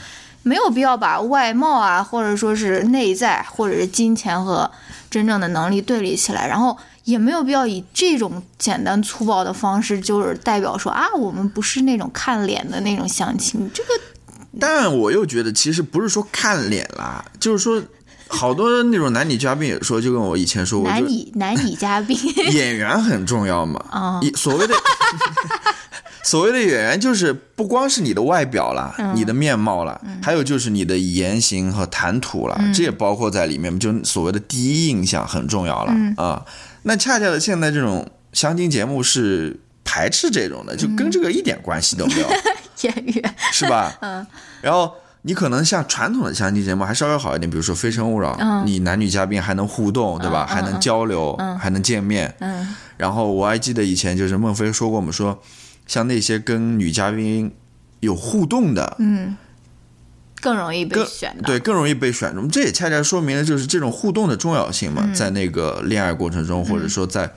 [0.42, 4.70] 没有必要把外貌啊，或者说是内在，或者是金钱和
[5.10, 6.74] 真正的能力对立起来，然后
[7.04, 13.70] 也没有必要以这种简单粗暴的方式，就是代表说啊，我们不是那种看脸的那种相亲。
[13.74, 13.90] 这个，
[14.58, 17.82] 但我又觉得其实不是说看脸啦，就是说。
[18.28, 22.16] 好多那种男女嘉宾也说，就跟我以前说过，男女 男女嘉宾
[22.52, 23.82] 演员很重要嘛。
[23.90, 24.74] 啊，所谓的
[26.22, 33.78] 所谓的演员，就是不光是你的外表了，你的面貌了，还有就是你的言行和谈吐了，这也包括在里面。
[33.80, 36.44] 就所谓的第一印象很重要了啊。
[36.82, 42.28] 那恰恰的，现在这种相亲节目是排斥这种的，就跟这个一点关系都没有。
[42.82, 43.96] 演员是吧？
[44.00, 44.26] 嗯，
[44.60, 44.92] 然后。
[45.28, 50.46] 你可能像传统的相亲节目还稍微好一点，比如说《非诚勿扰》，你男女嘉宾还能互动，对吧？
[50.46, 52.34] 还能交流，还能见面。
[52.40, 52.74] 嗯。
[52.96, 55.38] 然后我还记得以前就是孟非说过，我们说
[55.86, 57.54] 像那些跟女嘉宾
[58.00, 59.36] 有互动的，嗯，
[60.40, 61.36] 更容易被选。
[61.44, 62.48] 对，更容易被选中。
[62.48, 67.30] 这也恰恰说明了就是这种互动的重要性嘛，在那个恋爱过程中，或者说在，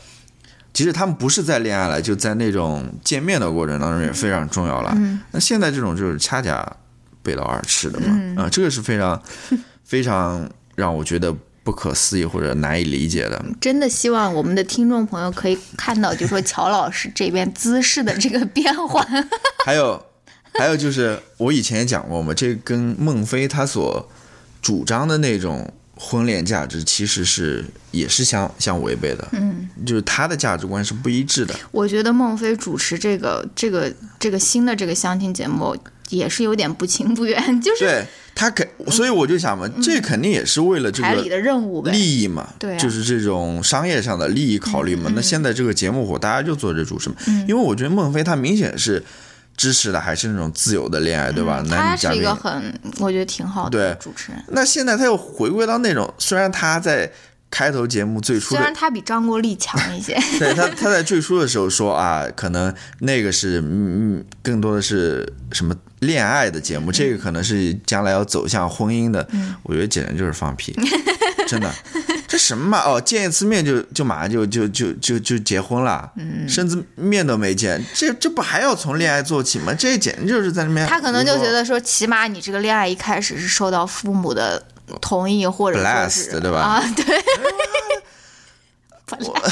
[0.72, 4.94] 即使他们不是在恋爱了，就在那种见面的过程当中也非常重要了。
[4.96, 5.20] 嗯。
[5.32, 6.78] 那现在这种就是恰恰。
[7.24, 9.22] 背道而驰的嘛，啊，这个是非常
[9.86, 13.44] 非常让我觉得不可思议或者难以理解的。
[13.60, 19.06] 真的希望我们的听众朋友可以看到，就说乔老师这边姿势的这个变换。
[19.64, 20.04] 还有，
[20.54, 24.10] 还有就是我以前也讲过嘛，这跟孟非他所
[24.62, 29.28] 主张的那种婚恋价值其实是也是相相违背的。
[29.34, 31.54] 嗯，就是他的价值观是不一致的。
[31.70, 35.78] 我觉得孟非主持这个这个这个新的这个相亲节目。
[36.12, 45.12] 也是有点不情不愿， 就是对他肯，所以我就想嘛，这肯定也是为了这个台里的任务利益嘛，对，就是这种商业上的利益考虑嘛。
[45.16, 47.16] 那现在这个节目火，大家就做这主持嘛，
[47.48, 49.04] 因为我觉得孟非他明显是
[49.58, 51.62] 支持的还是那种自由的恋爱，对吧？
[51.68, 54.42] 男嘉宾是一个很，我觉得挺好的主持人。
[54.48, 57.12] 那现在他又回归到那种，虽然他在
[57.52, 69.28] 开头节目最初虽然，他比张国立强一些， 对他他在最初的时候说啊，可能那个是嗯嗯，更多的是什么恋爱的节目，这个可能是将来要走向婚姻的。
[69.64, 70.74] 我觉得简直就是放屁，
[71.46, 71.72] 真的。
[72.26, 72.80] 这什么嘛？
[72.86, 76.10] 哦，见一次面就就马上就就就就就结婚了，
[76.48, 79.74] 甚至面都没见，这这不还要从恋爱做起吗？
[79.74, 80.88] 这简直就是在那边。
[80.88, 84.66] 他可能就觉得说，起码你这个恋爱一开始是受到父母的
[85.00, 87.06] 同意，或者说 Blessed，对吧啊，对，
[89.26, 89.52] 我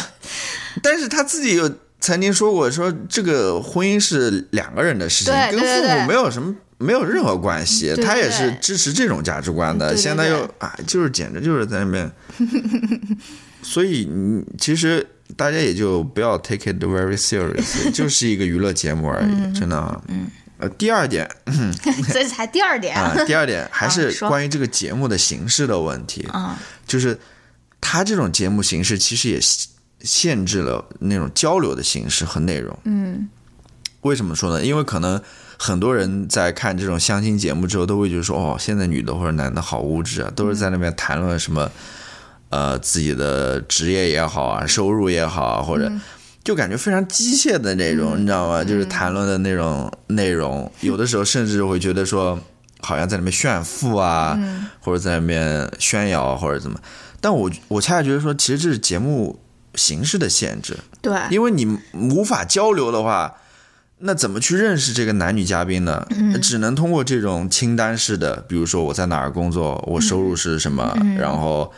[0.82, 7.93] 但是他自己有曾经说过，说这个婚姻是两个人的事情，跟父母没有什么没有任何关系。
[7.95, 9.97] 他也是支持这种价值观的。
[9.97, 12.10] 现在又啊，就是简直就是在那边，
[13.62, 20.02] 所以你其实大家也就不要 take it very serious， 就是一个娱乐节目而嗯已，真的啊。
[20.60, 21.26] 呃，第二点
[22.12, 26.28] 这才第二点啊，第二点 还是关于这个节目的形式的问题。
[26.34, 27.17] 啊，就是
[27.80, 29.69] 它这种节目形式其实也限
[30.02, 32.78] 限制了那种交流的形式和内容。
[32.84, 33.30] 嗯，
[34.02, 34.65] 为什么说呢？
[34.65, 35.22] 因为可能
[35.58, 41.72] 很多人在看这种相亲节目之后，都会觉得说，哦，现在女的或者男的好物质啊，都是在那边谈论什么，
[42.50, 45.89] 呃，自己的职业也好啊，收入也好啊，或者。
[46.49, 48.63] 就感觉非常机械的那种，你知道吗？
[48.63, 52.39] 就是谈论的那种内容，有的时候甚至会觉得说，
[52.79, 54.35] 好像在里面炫富啊，
[54.79, 56.79] 或者在里面炫耀啊，或者怎么。
[57.21, 59.39] 但我我恰恰觉得说，其实这是节目
[59.75, 63.35] 形式的限制，对，因为你无法交流的话，
[63.99, 66.07] 那怎么去认识这个男女嘉宾呢？
[66.41, 71.71] 只能通过这种清单式的，比如说我在哪儿工作，我收入是什么，然后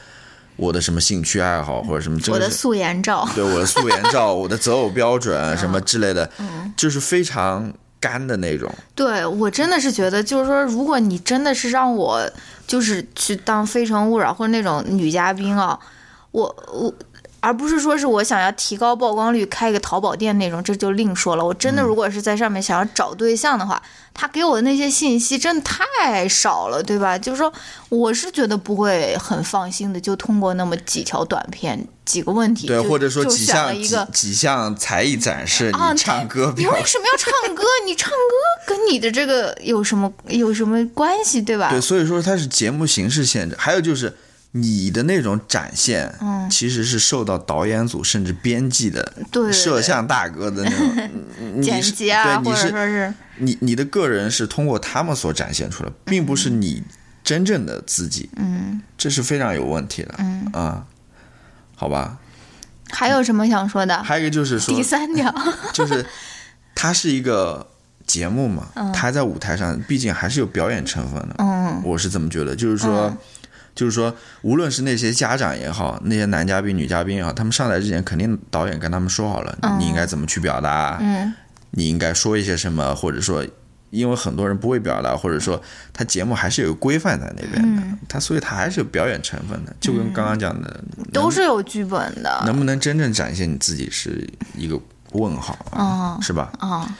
[0.62, 6.30] 我的什么兴趣爱好或者什么，这个是 我的素颜照，对我的素颜照、我的择偶标准什么之类的，
[6.78, 8.71] 就是非常干的那种。
[8.93, 12.21] 对我真的是觉得，就是说，如果你真的是让我
[12.67, 15.80] 就是去当《非诚勿扰》或者那种女嘉宾啊，
[16.32, 16.93] 我我。
[17.41, 21.43] 而不是说是我想要提高曝光率，开一个淘宝店那种，这就另说了。
[21.43, 23.82] 我真的如果是在上面想要找对象的话，
[24.13, 27.17] 他给我的那些信息真的太少了，对吧？
[27.17, 27.51] 就是说，
[27.89, 37.63] 我是觉得不会很放心的，就通过那么几条短片、几个问题，对，或者说几项几了一个几项才艺展示，啊你唱歌表你为什么要唱 歌？
[37.86, 38.15] 你唱歌
[38.67, 41.71] 跟你的这个有什么有什么关系，对吧？
[41.71, 44.15] 对，所以说它是节目形式限制，还有就是
[44.54, 46.50] 你的那种展现，嗯。
[46.50, 49.14] 其实是受到导演组甚至编辑的
[49.54, 56.84] 摄像大哥的那种 剪辑啊，对，或者你是你你的个人是通过他们所展现出来，并不是你
[57.24, 60.46] 真正的自己，嗯，这是非常有问题的，嗯。
[60.52, 60.86] 啊，
[61.76, 62.18] 好吧。
[62.90, 64.04] 还有什么想说的？
[64.04, 65.34] 还有一个就是说第，三条，
[65.72, 66.06] 就是
[66.76, 67.66] 它是一个
[68.06, 71.82] 节目嘛，它在舞台上毕竟还是有表演成分的，嗯。
[71.86, 73.16] 我是这么觉得，就是说。
[73.73, 81.34] 就是说，无论是那些家长也好，那些男嘉宾、女嘉宾也好，他们上来之前，肯定导演跟他们说好了，你应该怎么去表达，嗯。
[81.73, 83.45] 你应该说一些什么，或者说，
[83.91, 85.62] 因为很多人不会表达，或者说
[85.93, 87.97] 他节目还是有规范在那边的，嗯。
[88.10, 92.43] 他所以他还是有表演成分的，就跟刚刚讲的，都是有剧本的。
[92.45, 94.77] 能不能真正展现你自己是一个
[95.13, 96.51] 问号，啊是吧？
[96.60, 96.93] 啊、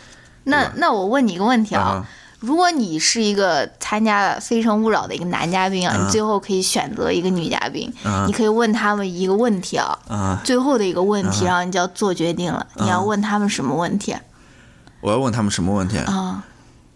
[0.46, 2.10] 那那我问你一个问题啊，啊
[2.42, 7.94] 如果你是一个参加了《非诚勿扰》的一个男嘉宾啊，你最后可以选择一个女嘉宾，
[8.26, 14.16] 你可以问他们一个问题啊，啊，最后的一个问题，然后你就要做决定了，你要问他们什么问题
[15.02, 15.98] 我要问他们什么问题？
[16.00, 16.44] 啊？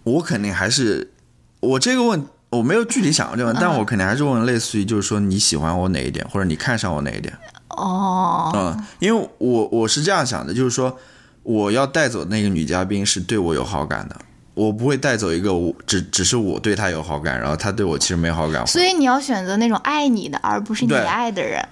[0.03, 1.11] 我肯定还是
[1.59, 7.31] 我这个问我没有具体想过这个问题，但嗯我肯定还是问类似于就是说你喜欢我哪一点，或者你看上我哪一点。
[7.69, 10.97] 哦，嗯，因为我我是这样想的，就是说
[11.43, 14.15] 我要带走那个女嘉宾是对我有好感的，
[14.55, 18.65] 我不会带走一个我只只是我对他有好感，然后他对我其实没好感。
[18.65, 21.63] 所以你要选择那种爱你的，而不是你爱的人。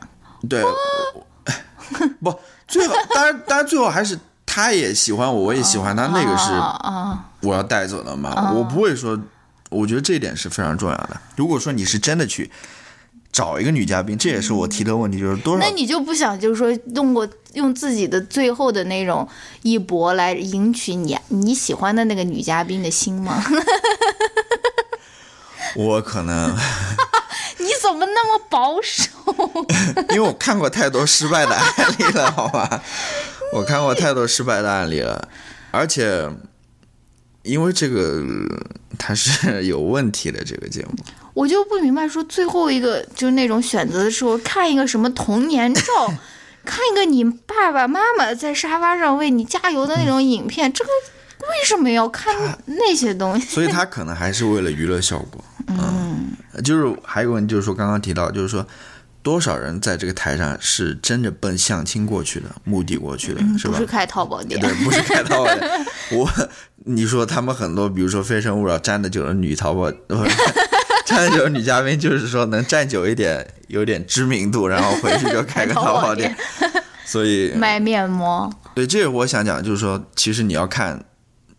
[0.47, 0.75] 对，我
[2.21, 6.51] 不最后当然当然最后还是他也喜欢我，我也喜欢他，那个是
[7.47, 9.17] 我要带走的嘛，我不会说，
[9.69, 11.21] 我觉得这一点是非常重要的。
[11.35, 12.51] 如果说你是真的去
[13.33, 19.27] 找一个女嘉宾，这也是我提的问题，就是多少那你就不想就是说用过用自己的最后的那种
[19.63, 23.43] 一搏来赢取你你喜欢的那个女嘉宾的心吗？
[25.75, 26.55] 我可能
[27.57, 29.09] 你怎么那么保守？
[30.13, 31.65] 因为我看过太多失败的案
[31.97, 32.83] 例了，好吧？
[33.53, 35.27] 我看过太多失败的案例了，
[35.71, 36.29] 而且
[37.41, 38.21] 因为这个
[38.99, 40.93] 它是有问题的这个节目，
[41.33, 45.83] 我就不明白，说最后一个就是那种选择的时候，看一个什么童年照，
[46.63, 50.89] 看一个你爸爸妈妈在沙发上为你加油的那种影片，这个
[51.41, 52.33] 为为什么要看
[52.65, 53.47] 那些东西？
[53.47, 55.43] 所以他可能还是为了娱乐效果。
[55.67, 56.31] 嗯，
[56.63, 58.65] 就是还有个问题，就是说刚刚提到，就是说
[59.21, 63.73] 多少人在这个台上是真的奔相亲过去的目的过去的，是吧？
[63.73, 65.85] 不是开淘宝店，对，不是开淘宝店。
[66.11, 66.29] 我
[66.85, 69.89] 你说他们很多，比如说《非诚勿扰》站的久的女淘宝，
[71.15, 76.35] 站的久的女嘉宾，就是说能站久一点，有点知名度，然后回去就开个淘宝店。
[77.05, 78.51] 所以 卖面膜。
[78.73, 81.03] 对，这个我想讲，就是说，其实你要看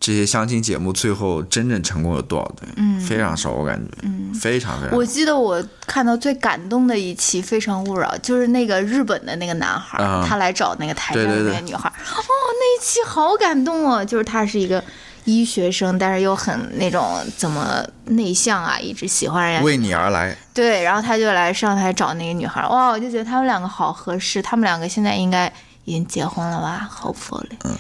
[0.00, 2.68] 这些相亲节目，最后真正成功有多少对？
[2.76, 4.96] 嗯，非常少，我感觉，嗯，非常非常。
[4.96, 11.92] 我记得我看到最感动的一期《非诚勿扰》，就是那个日本的那个男孩，他来找那个台上的那个女孩，哦，
[12.24, 14.82] 那一期好感动哦，就是他是一个。
[15.24, 19.64] 医学生，但是又很那种怎么内向啊，一直喜欢人家。
[19.64, 20.36] 为你而来。
[20.52, 25.50] 对，然后他就来上台找那个女孩，哇，我就觉得他们两个好合适，他们两个现在应该
[25.84, 27.56] 已经结婚了吧？Hopefully。
[27.64, 27.74] 嗯，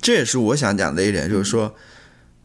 [0.00, 1.74] 这也是我想讲的一点，就是说，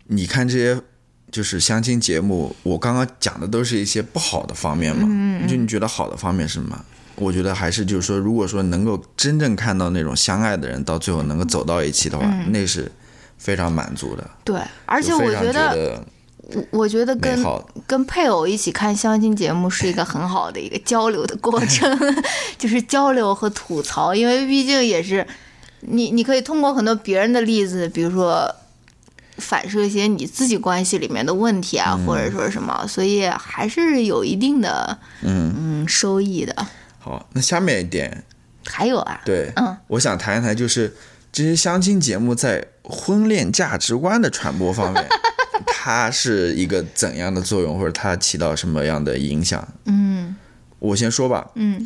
[0.07, 0.81] 你看这些
[1.29, 5.05] 就是相亲节目，我刚刚讲的都是一些不好的方面嘛。
[5.09, 5.45] 嗯。
[5.47, 6.79] 就你觉得好的方面是什么？
[7.15, 12.89] 我觉得还是就是说，如果说能够真正看到那种相爱的人到最后能够走到一起的话，那是。
[13.37, 16.03] 非常满足的，对，而且我觉得，
[16.37, 17.43] 我我觉得跟
[17.87, 22.15] 跟配偶一起看相亲节目是一个很好的一个交流的过程，
[22.57, 25.25] 就是交流和吐槽，因为毕竟也是
[25.81, 28.53] 你你可以通过很多别人的例子，比如说
[29.37, 35.53] 反射一些你自己关系里面的问题啊，或者说什么，所以还是有一定的嗯。
[35.57, 36.65] 嗯收益的。
[36.97, 38.23] 好，那下面一点
[38.65, 40.91] 还有啊，对，嗯，我想谈一谈就是
[41.35, 42.65] 这些相亲节目在。
[42.87, 45.03] 婚恋价值观的传播方面，
[45.65, 49.67] 它是一个怎样的作用，或者它起到什么样的影响？
[49.85, 50.35] 嗯，
[50.77, 51.49] 我先说吧。
[51.55, 51.83] 嗯，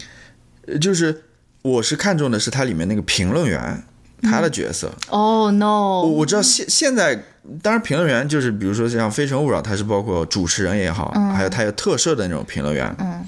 [0.82, 1.24] 就是
[1.62, 3.82] 我是看中的是它里面那个评论员，
[4.24, 4.94] 他的角色。
[5.08, 6.02] 哦，no！
[6.02, 7.16] 我知道现现在，
[7.62, 12.94] 当然评论员就是比如说像《非诚勿扰》，它是包括主持人也好，还有它有特设的那种评论员。
[13.00, 13.26] 嗯。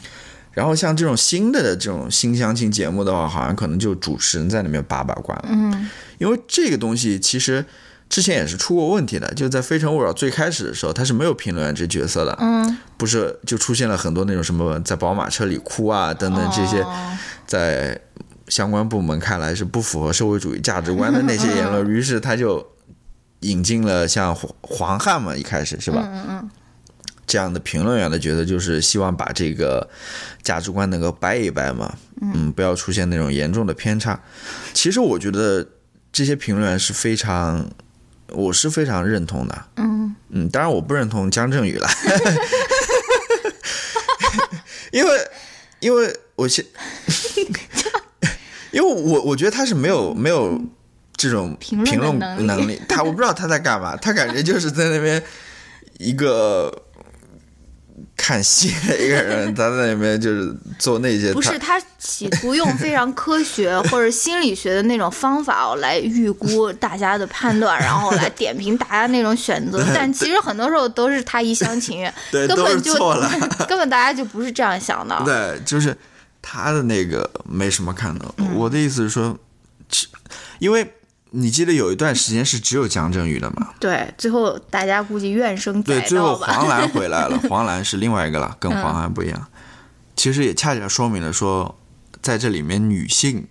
[0.52, 5.46] 然后像这种新的这种新相亲节目的话，好像可能就主持人在里面把把关了。
[5.48, 5.90] 嗯。
[6.22, 7.66] 因为这个东西其实
[8.08, 16.86] 之前也是出过问题的，就在《非诚勿扰》最开始的时候，他是没有评论员这角色的，嗯，不是就出现了很多那种什么在宝马车里哭啊等等这些，
[17.48, 18.00] 在
[18.48, 22.64] 相关部门看来是不符合社会主义价值观的那些言论， 于是他就
[23.40, 26.04] 引进了像黄黄汉嘛，一开始是吧？
[26.06, 26.50] 嗯嗯，
[27.26, 29.90] 这样的评论员的角色就是希望把这个
[30.44, 34.22] 价值观能够掰一掰嘛，嗯，不要出现那种严重的偏差。
[34.74, 35.66] 其实我觉得。
[36.12, 37.70] 这些评论员是非常，
[38.30, 39.66] 我是非常认同的。
[39.78, 41.88] 嗯嗯，当然我不认同姜振宇了，
[44.92, 45.12] 因为
[45.80, 46.66] 因为我现，
[48.72, 50.60] 因为我我觉得他是没有没有
[51.16, 55.22] 这种评论能力，他我不知道他在干嘛，他感觉就是在那边
[55.98, 56.84] 一个。
[58.22, 69.84] 看戏的一个人，他在里面就是做那些， 不是他企图用非常科学或者心理学的那种方法来预估大家的判断，然后来点评大家那种选择。
[69.96, 73.28] 但其实很多时候都是他一厢情愿， 根本就错了，
[73.68, 75.20] 根本大家就不是这样想的。
[75.26, 75.98] 对，就是
[76.44, 78.32] 他的那个没什么看头。
[78.54, 79.36] 我的意思是说，
[80.60, 80.94] 因为。
[81.34, 83.70] 你记得有一段时间是只有江振宇的吗？
[83.80, 89.48] 对，最后大家估计怨声载道对，最后黄澜回来了， 黄澜是另外一个了，跟黄安不一样。
[90.14, 91.80] 其实也恰恰说明了说，
[92.22, 93.48] 在这里面女性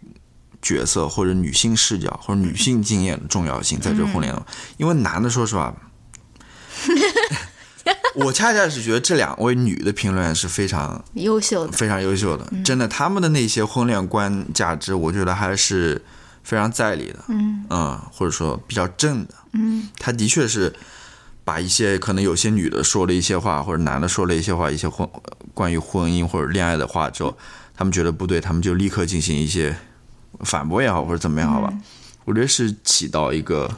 [0.60, 4.44] 角色或者女性视角或者女性经验的重要性，在这婚恋中，
[4.76, 5.74] 因为男的说实话，
[8.14, 16.04] 我恰恰是觉得这两位女的评论员是非常优秀的，非常优秀的，真的，他们的那些婚恋观价值，我觉得还是。
[16.42, 17.64] 非常在理的，嗯。
[17.70, 20.74] 嗯，或者说比较正的，嗯，他的确是
[21.44, 25.08] 把一些可能有些女的说了一些话，或者男的说了一些话，一些婚
[25.54, 27.36] 关于婚姻或者恋爱的话之后，
[27.74, 29.76] 他们觉得不对，他们就立刻进行一些
[30.40, 31.72] 反驳也好，或者怎么样好吧，
[32.24, 33.70] 我觉得是起到一个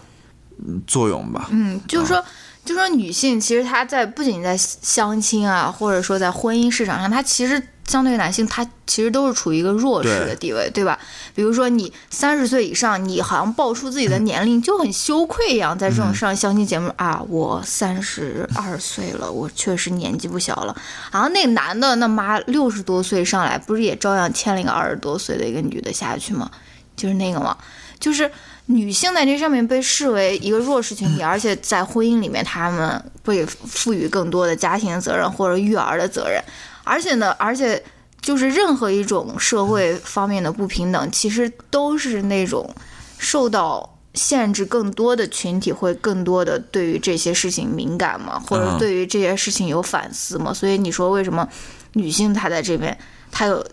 [0.87, 2.25] 作用吧，嗯，就是说，
[2.65, 7.63] 就说女性其实她在不仅在相亲啊，或者说在婚姻市场上，她其实。
[7.85, 10.97] 相对于男性，她其实都是处于一个弱势的地位，对吧？
[11.35, 20.75] 比如说你三十岁以上，你好像报出自己的年龄就很羞愧一样，在这种上相亲节目啊，我三十二岁了，我确实年纪不小了。
[21.11, 26.49] 然后那男的，那妈六十多岁上来，不是也照样牵了一个二十多岁的一个女的下去吗？
[26.97, 27.59] 就是那个嘛，
[27.99, 28.31] 就是
[28.67, 36.43] 女性在这上面被视为一个弱势群体， 而且在婚姻里面，他们被赋予更多的家庭责任或者育儿的责任。
[36.85, 37.83] 而且呢，而且
[38.21, 42.73] 就是任何一种社会方面的不平等，其实都是那种
[43.19, 50.53] 受到限制更多的群体会更多的对于这些事情敏感嘛，或者对于这些事情有反思嘛。
[50.53, 51.49] 所以你说为什么
[51.95, 52.97] 女性她在这边
[53.31, 53.65] 她有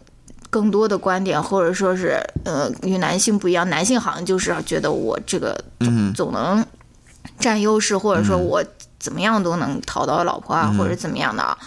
[0.49, 3.69] 更多的观点，或者说是呃与男性不一样？
[3.69, 6.65] 男性好像就是觉得我这个总总能
[7.39, 8.63] 占优势，或者说我
[8.99, 11.57] 怎么样都能讨到老婆啊，或者怎么样的啊？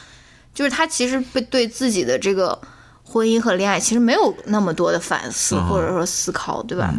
[0.54, 2.58] 就是他其实被对自己的这个
[3.02, 6.92] 婚姻和恋爱其实没有那么多的反思或者说思考，对吧？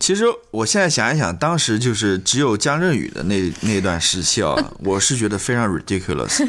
[0.00, 6.46] 其实我现在想一想，当时就是只有江振宇的那那段时期啊， 我是觉得非常 ridiculous。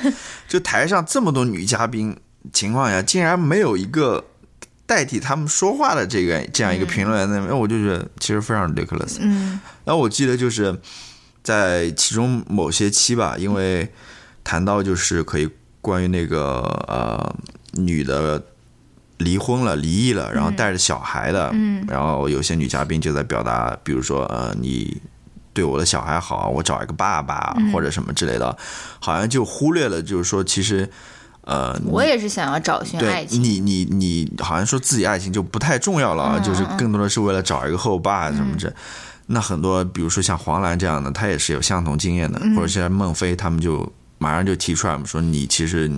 [0.47, 2.15] 就台上这么多女嘉宾
[2.53, 4.23] 情况下，竟然没有一个
[4.89, 9.19] 代替他们说话的这个这样一个评论员，那我就觉得其实非常 ridiculous。
[9.21, 9.61] 嗯。
[9.85, 10.75] 然后我记得就是
[11.43, 13.93] 在其中某些期吧，因为
[14.43, 15.47] 谈到就是可以
[15.79, 17.35] 关于那个呃
[17.73, 18.43] 女的。
[19.19, 25.01] 离婚了，离异了，然后带着小孩的，嗯然后有些女嘉宾就在表达，比如说，呃，你
[25.51, 28.57] 对我的小孩好，我找一个爸爸或者什么之类的，
[29.01, 30.89] 好像就忽略了，就是说，其实，
[31.49, 38.71] 呃，我也是想要找寻爱情，你你你好像说自己爱情就不太重要了，就是更多的是为了找一个后爸什么这，
[39.25, 45.91] 那很多，比如说像黄澜这样的，他也是有相同经验的，或者像孟非他们就马上就提出来说，你其实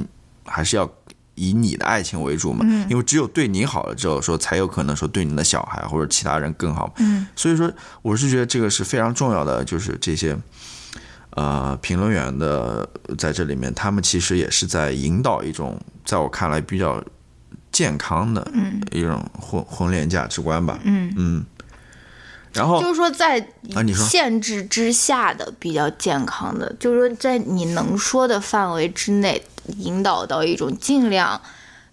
[0.46, 0.90] 还是要。
[1.36, 6.94] 以你的爱情为主嘛，因为只有对你好了之后，说才有可能说对你的小孩或者其他人更好。
[6.98, 7.72] 嗯，所以说
[8.02, 10.38] 我是觉得这个是非常重要的，就是这些
[11.32, 17.04] 呃评论员的在这里面，他们其实也是在引导一种在我看来比较
[17.72, 18.46] 健康的
[18.92, 20.80] 一种婚婚恋价值观吧。
[20.84, 21.46] 嗯嗯，
[22.54, 23.40] 然后就是说在
[23.74, 29.42] 啊你说限制之下的比较健康的，就是说在你能说的范围之内。
[29.78, 31.40] 引导到一种尽量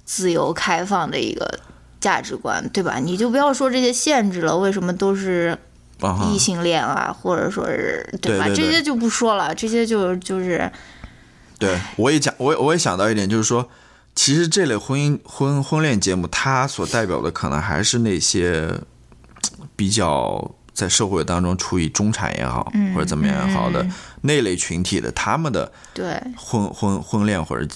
[0.03, 1.61] 自由开放的一个
[2.01, 2.99] 价值观，对吧？
[2.99, 5.57] 你就不要说这些限制了，为什么都是
[6.33, 8.47] 异性恋啊，或者说是对吧？
[8.49, 10.71] 这些就不说了，这些就就是。
[11.59, 13.69] 对，我也讲，我我也想到一点，就是说，
[14.15, 18.73] 其实这类婚姻婚婚恋节目，它所代表的可能还是那些
[19.75, 23.85] 比较在社会当中处于中产也好，或者怎么样也好的。
[24.21, 27.67] 那类群体的他们的对婚婚婚恋或者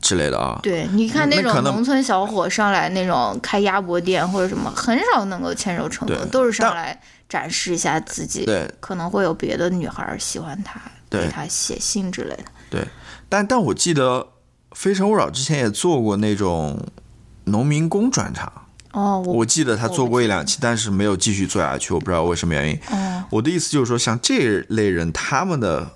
[0.00, 10.80] 之类的啊，对，你看那种农村小伙上来那种开鸭脖店或者什么，很少能够牵手成功，都是上来展示一下自己，对，可能会有别的女孩喜欢他，
[11.10, 12.44] 给他写信之类的。
[12.70, 12.86] 对，
[13.28, 14.20] 但但我记得
[14.72, 16.80] 《非诚勿扰》之前也做过那种
[17.44, 18.52] 农民工专场。
[18.92, 22.78] 哦，我记得他做过一两期，但是没有继续做下去，我不知道为什么原因。
[22.90, 25.92] 哦，我的意思就是说，像这类人，他们的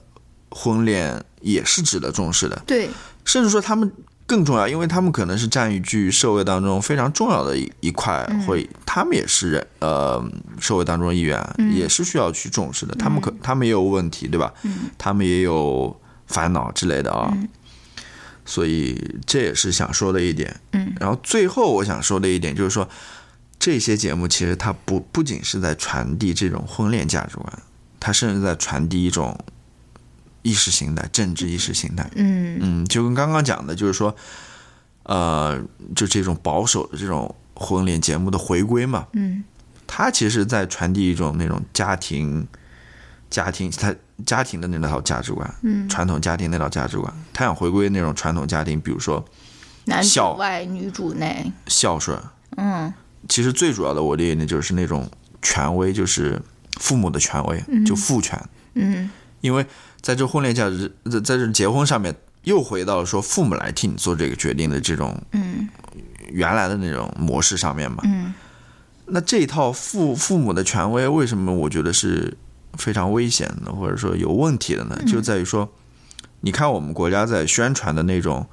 [0.51, 2.62] 婚恋也是值得重视的。
[2.66, 2.89] 对，
[3.27, 3.93] 甚至说他们
[4.27, 10.24] 更重要，因为他们可能是占据社会当中非常重要的一一块，会他们也是人，呃，
[10.59, 11.39] 社会当中一员，
[11.74, 12.95] 也是需要去重视的。
[12.95, 14.55] 他们可他们也有问题，对吧？
[14.62, 15.95] 嗯，他们也有
[16.27, 17.37] 烦恼之类的啊。
[18.49, 18.97] 所以
[19.27, 22.89] 这也是想说的一点，嗯，然后最后我想说的一点就是说，
[23.59, 27.53] 这些节目其实它不不仅是在传递这种婚恋价值观，
[27.99, 29.37] 它甚至在传递一种
[30.47, 32.59] 意识形态、政治意识形态，嗯。
[32.61, 34.14] 嗯，就跟刚刚讲的，就是说，
[35.03, 35.61] 呃，
[35.94, 39.42] 就这种保守的这种婚恋节目的回归嘛，嗯，
[39.86, 42.47] 它其实在传递一种那种家庭。
[43.28, 43.92] 家庭，他
[44.24, 49.22] 家庭的那套价值观，嗯，传统家庭那套价值观，他想回归那种传统家庭，比如说
[49.86, 52.16] 男主外女主内，孝顺，
[52.57, 52.94] 嗯，
[53.28, 55.11] 其实最主要的我理解就是那种
[55.42, 56.40] 权威，就是
[56.78, 58.40] 父母的权威，就父权，
[58.74, 59.11] 嗯，
[59.41, 59.66] 因为
[60.01, 65.68] 在这婚恋价值，在在这结婚上面，又回到了说父母来替你做这个决定的这种，嗯，
[66.30, 68.34] 原来的那种模式上面嘛，嗯，
[69.07, 72.37] 那这一套父父母的权威，为什么我觉得是？
[72.78, 75.66] 非常危险的，或者说有问题的呢，就在于说，
[76.43, 78.47] 你看我们国家在宣传的那种，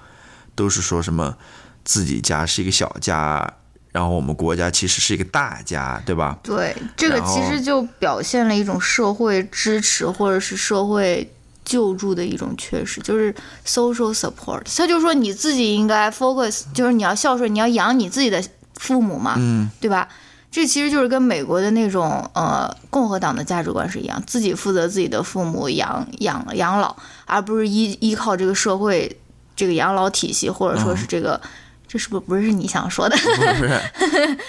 [0.56, 1.36] 都是说什么
[1.84, 3.56] 自己家是一个小家，
[3.94, 6.38] 然后我们国家其实是一个大家，对吧？
[6.44, 11.32] 对，这个其实就表现了一种社会支持或者是社会
[11.64, 13.34] 救助的一种缺失，就是
[13.66, 14.64] social support。
[14.76, 18.44] 他就说你自己应该 focus，就是你要孝顺，你要养你自己的
[18.76, 20.10] 父母嘛，嗯，对吧？
[20.52, 29.18] 这其实就是跟美国的那种呃共和党的价值观是一样，自己负责自己的父母养养养老，而不是依依靠这个社会
[29.56, 31.42] 这个养老体系，或者说是这个，
[31.94, 33.16] 这是不是不是你想说的？
[33.16, 33.80] 不是，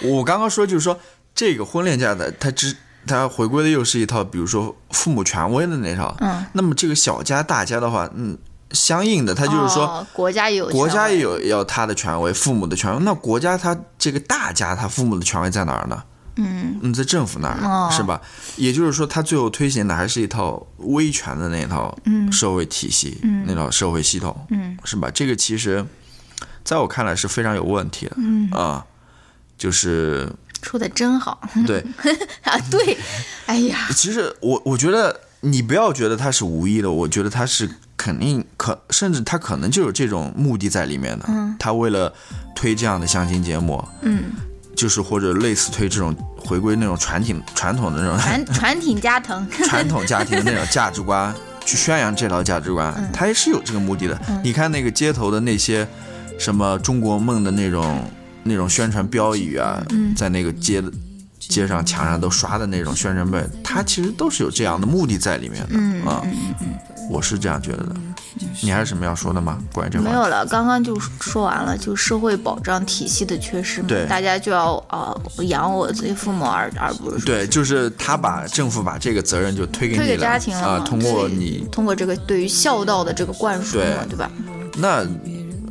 [0.08, 0.98] 我刚刚说就是说
[1.34, 2.74] 这个婚恋价的，它只
[3.06, 6.16] 它回归的又是一套，比如说父母权威的那套。
[6.20, 6.42] 嗯。
[6.54, 8.38] 那么这个小家大家的话，嗯。
[8.70, 13.00] 相应的，他就是说，国家有国家也有要他的权威，父母的权威。
[13.04, 16.02] 那国家他这个大家，他父母的权威在哪儿呢？
[16.36, 18.20] 嗯嗯，在政府那儿、哦是吧？
[18.56, 21.96] 也就是说，他最后推行的还是一套威权的那套
[22.32, 23.16] 社会体系，
[23.46, 25.08] 那套社会系统，嗯是吧？
[25.14, 25.86] 这个其实，
[26.64, 28.84] 在我看来是非常有问题的，嗯，啊，
[29.58, 30.28] 就是
[30.62, 31.84] 说的真好对，
[32.42, 32.58] 啊！
[32.70, 32.98] 对，
[33.46, 41.26] 哎呀，其实我我觉得你不要觉得他是无意的，我觉得他是肯定可，甚至他可能就有这种目的在里面的。
[41.28, 42.12] 嗯他为了
[42.54, 44.24] 推这样的相亲节目，嗯，
[44.74, 51.34] 就是或者类似推这种回归那种传统传统的那种传 传统家庭，传统家庭的那种价值观，
[51.64, 54.20] 去宣扬这套价值观，他也是有这个目的的。
[54.42, 55.86] 你看那个街头的那些
[56.38, 58.04] 什么中国梦的那种
[58.42, 59.84] 那种宣传标语啊，
[60.16, 60.90] 在那个街的
[61.38, 66.22] 街上墙上都刷的那种宣传标语，它其实都是有这样的目的在里面的啊。
[67.10, 67.94] 我是这样觉得的。
[68.62, 69.58] 你还有什么要说的吗？
[69.72, 70.04] 关于这个？
[70.04, 84.30] 没有了，刚刚就说完了，就社会保障体系的缺失嘛，对大家就要啊、养我自己父母，而而不是对，就是他把政府把这个责任就推给推给你了家庭了啊，嘛通过你通过这个对于孝道的这个灌输嘛，对对吧？
[84.78, 85.04] 那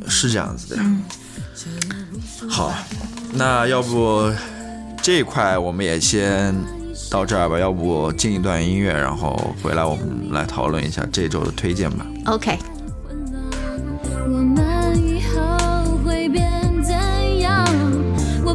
[0.08, 0.76] 是这样子的。
[0.80, 1.02] 嗯
[2.48, 2.74] 好，
[3.32, 4.30] 那要不
[5.02, 6.54] 这一块我们也先
[7.10, 12.04] 到这儿吧，要不进一段音乐，然后回来我们来讨论一下这周的推荐吧。
[12.26, 12.58] OK，
[18.44, 18.54] 我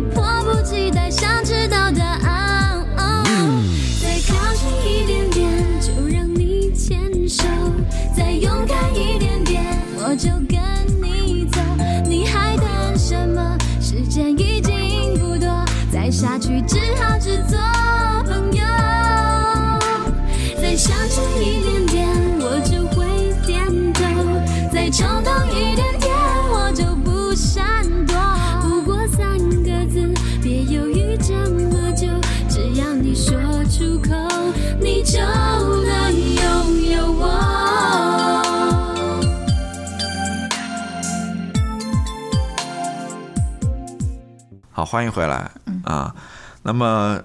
[44.90, 45.52] 欢迎回来、
[45.84, 46.16] 啊。
[46.64, 47.22] 那么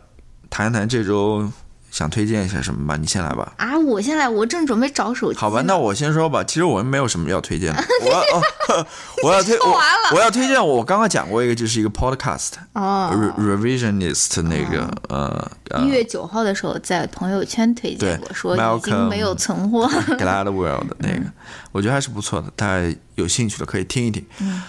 [0.50, 1.50] 谈一谈这周
[1.94, 2.96] 想推荐一些什么吧？
[2.96, 3.52] 你先来吧。
[3.56, 6.42] 啊，我先来我正准备找手机，好吧，那我先说吧。
[6.42, 8.18] 其实我们没有什么要推荐的，我要、
[8.74, 8.86] 哦、
[9.22, 9.80] 我要 推我
[10.16, 19.86] 我要推荐我刚刚讲过一个，就是一个 podcast、哦，Re- revisionist 那个、呃呃一月九号的时候在朋友圈推荐对过，说已经没有存货。
[20.18, 21.22] Gladwell 的那个，
[21.70, 24.24] 我觉得还是不错的，大家有兴趣的可以听一听。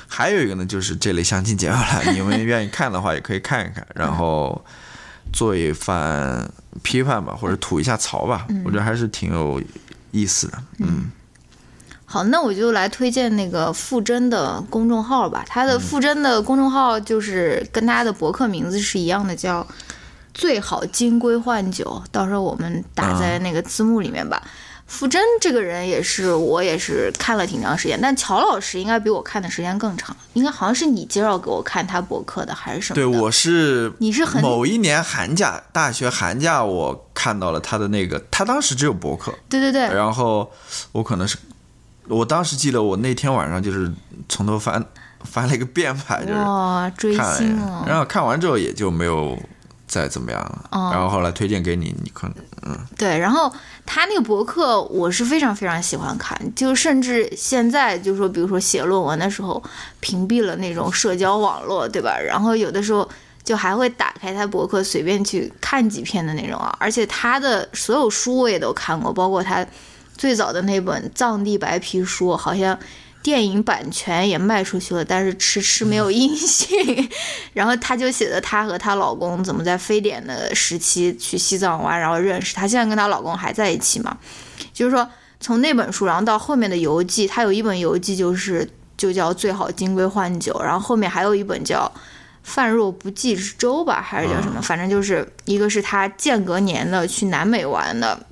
[0.07, 4.63] 还有一个呢，就是这类相亲节目了，你们愿意看的话也可以看一看，然后
[5.35, 6.49] 做一番
[6.81, 9.61] 批判吧，或者吐一下槽吧，我觉得还是挺有
[10.11, 10.57] 意思的。
[10.79, 11.11] 嗯，
[12.05, 15.43] 好，那我就来推荐那个傅真的公众号吧。
[15.45, 19.67] 他的傅真的公众号就是跟他的博客名字是一样的，叫
[20.33, 22.01] “最好金龟换酒”。
[22.13, 24.41] 到时候我们打在那个字幕里面吧。
[24.87, 40.49] 傅真这个人也是，我也是看了挺长时间，但乔老师应该比我看的时间更长，应该好像是你介绍给我看他博客的，还是什么对，我是你是很某一年寒假，大学寒假，我看到了他的那个，他当时只有博客，对对对，然后
[40.91, 41.37] 我可能是，
[42.07, 43.91] 我当时记得我那天晚上就是
[44.29, 44.85] 从头翻
[45.23, 49.35] 翻了一个遍吧，就是哇，追星哦，然后看完之后也就没有
[49.87, 50.69] 再怎么样了。
[50.71, 52.35] 哦然后后来推荐给你，你可能
[52.67, 53.51] 嗯，对，然后
[53.85, 59.61] 他那个博客我是非常非常喜欢看，就甚至现在就说，比如说写论文的时候，
[59.99, 62.17] 屏蔽了那种社交网络，对吧？
[62.19, 63.07] 然后有的时候
[63.43, 69.65] 就还会打开他博客随便去看几篇的那种啊，而且他的所有书我也都看过，包括他
[70.17, 72.77] 最早的那本《藏地白皮书》，好像。
[73.25, 77.09] 电影版权也卖出去了，但是迟迟没有音信。
[77.53, 82.53] 然后她就写的她和她老公怎么在非典的时期去西藏玩，然后认识。
[82.53, 84.15] 她现在跟她老公还在一起嘛？
[84.71, 85.09] 就是说
[85.39, 91.91] 从那本书，然后到后面的游记，她有一本游记就是就叫《最好金龟换酒》，然后后面还有一本叫
[92.43, 94.61] 《泛若不计之舟》吧，还是叫什么？
[94.61, 98.23] 反正就是一个是她间隔年的去南美玩的，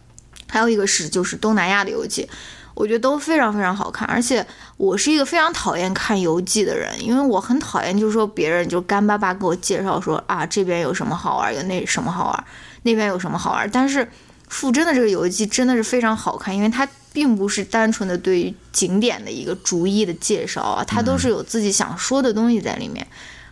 [0.47, 2.29] 还有一个是就是东南亚的游记。
[2.75, 4.45] 我觉得都非常非常好看，而且
[4.77, 12.43] 我是一个非常讨厌看游记的人，因为我很讨厌就是说别人就干巴巴给我介绍说啊这边有什么好玩，有那什么好玩，
[12.81, 13.69] 那边有什么好玩。
[13.71, 14.09] 但是
[14.49, 23.05] 傅真的这个游记真的是非常好看，因为它并不是单纯的对于景点的一个逐一的介绍啊，它都是有自己想说的东西在里面。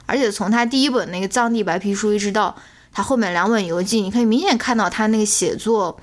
[0.08, 2.56] 而且从他第一本那个《藏地白皮书》一直到
[2.92, 5.98] 他后面两本游记，你可以明显看到他那个写作。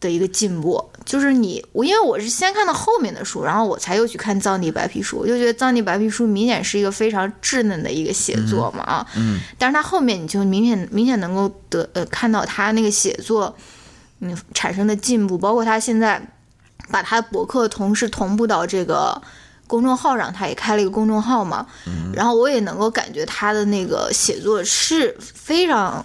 [0.00, 0.84] 的一个进步。
[1.04, 13.56] 就是你我因为我是先看到后面的书，然后我才又去看《藏地白皮书》，我就觉得《藏地白皮书》明显是一个非常稚嫩的一个写作嘛啊，嗯，但是他后面你就明显明显能够得呃看到他那个写作
[14.20, 16.22] 嗯产生的进步，包括他现在
[16.90, 19.20] 把他博客同时同步到这个
[19.66, 21.66] 公众号上，他也开了一个公众号嘛，
[22.14, 26.04] 然后我也能够感觉他的那个写作是非常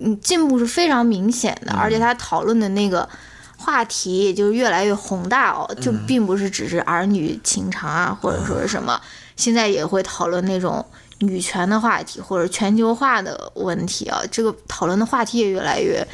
[0.00, 3.08] 嗯进步是非常明显的，而且他讨论的那个。
[3.56, 9.00] 话题也就越来越宏大哦，就并不是只是儿女情长啊，或者说是什么，
[9.36, 10.84] 现在也会讨论那种
[11.20, 14.20] 女权的话题或者全球化的问题啊。
[14.30, 16.06] 这个讨论的话题也越来越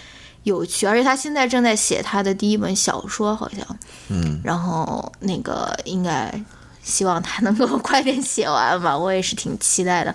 [0.45, 3.67] 有趣，而且他现在正在写他的第一本小说，好像，
[4.11, 6.33] 嗯，然后那个应该
[6.85, 10.15] 希望他能够 快点写完吧，我也是挺期待的。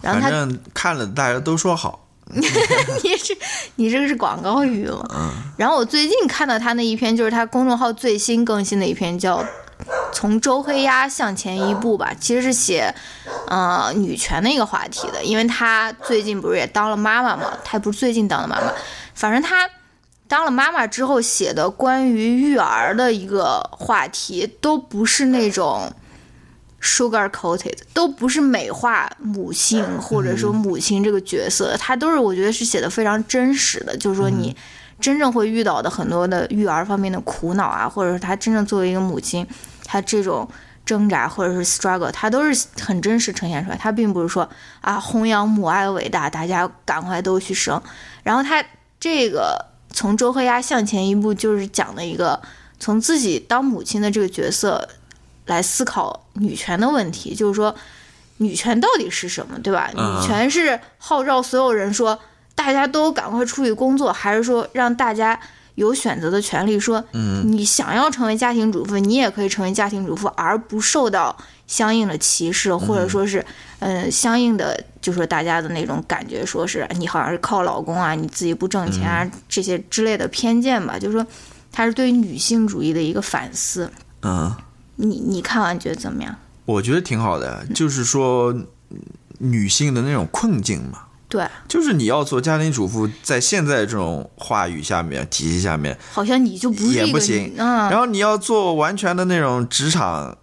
[0.00, 2.06] 然后他，反正看了大家都说好，
[3.02, 3.36] 你是
[3.76, 5.02] 你这个是广告语吗？
[5.14, 9.38] 嗯，然后我最近看到他那一篇，就是他公众号最新更新的一篇，叫
[10.12, 12.94] 《从周黑鸭向前一步》吧，其实是写
[13.48, 18.72] 呃女权的一个话题的，因为他最近不是也当了妈妈嘛，他不是最近当了妈妈，
[19.14, 19.68] 反正他
[20.26, 25.90] 当了妈妈之后写的关于育儿的一个话题，都不是那种。
[26.80, 34.56] Sugar coated 都不是美化母性或者说母亲这个角色，它都是我觉得是写的非常真实的，就是说你
[35.00, 39.44] 真正会遇到的很多的育儿方面的苦恼啊，或者是她真正作为一个母亲，
[39.84, 40.48] 她这种
[40.86, 43.76] 挣扎或者是 struggle，它都是很真实呈现出来。
[43.76, 44.48] 它并不是说
[44.80, 47.82] 啊弘扬母爱伟大，大家赶快都去生。
[48.22, 48.64] 然后他
[49.00, 52.40] 这个从周黑鸭向前一步，就是讲的一个
[52.78, 54.88] 从自己当母亲的这个角色。
[55.48, 57.74] 来思考女权的问题，就是说，
[58.36, 59.90] 女权到底是什么，对吧？
[59.92, 62.16] 女权是号召所有人说，
[62.54, 65.38] 大家都赶快出去工作，还是说让大家
[65.74, 66.78] 有选择的权利？
[66.78, 67.02] 说，
[67.44, 71.36] 你想要成为家庭主妇，你也可以成为家庭主妇，而不受到
[71.66, 73.44] 相应的歧视，或者说是，
[73.80, 80.98] 嗯，相应的，就是说大家的那种感觉，说是你好像是靠老公啊，你自己不挣钱啊，这些之类的偏见吧。
[80.98, 81.26] 就是说，
[81.72, 83.90] 它是对女性主义的一个反思。
[84.22, 84.54] 嗯。
[84.98, 86.36] 你你看完觉得怎么样？
[86.66, 88.54] 我觉得挺好的，就是说
[89.38, 91.04] 女性的那种困境嘛。
[91.28, 97.52] 对，就是你要做家庭主妇，在现在这种话语下面、体系下面，好像你就不是也不行。
[97.56, 100.36] 嗯，然后你要做完全的那种职场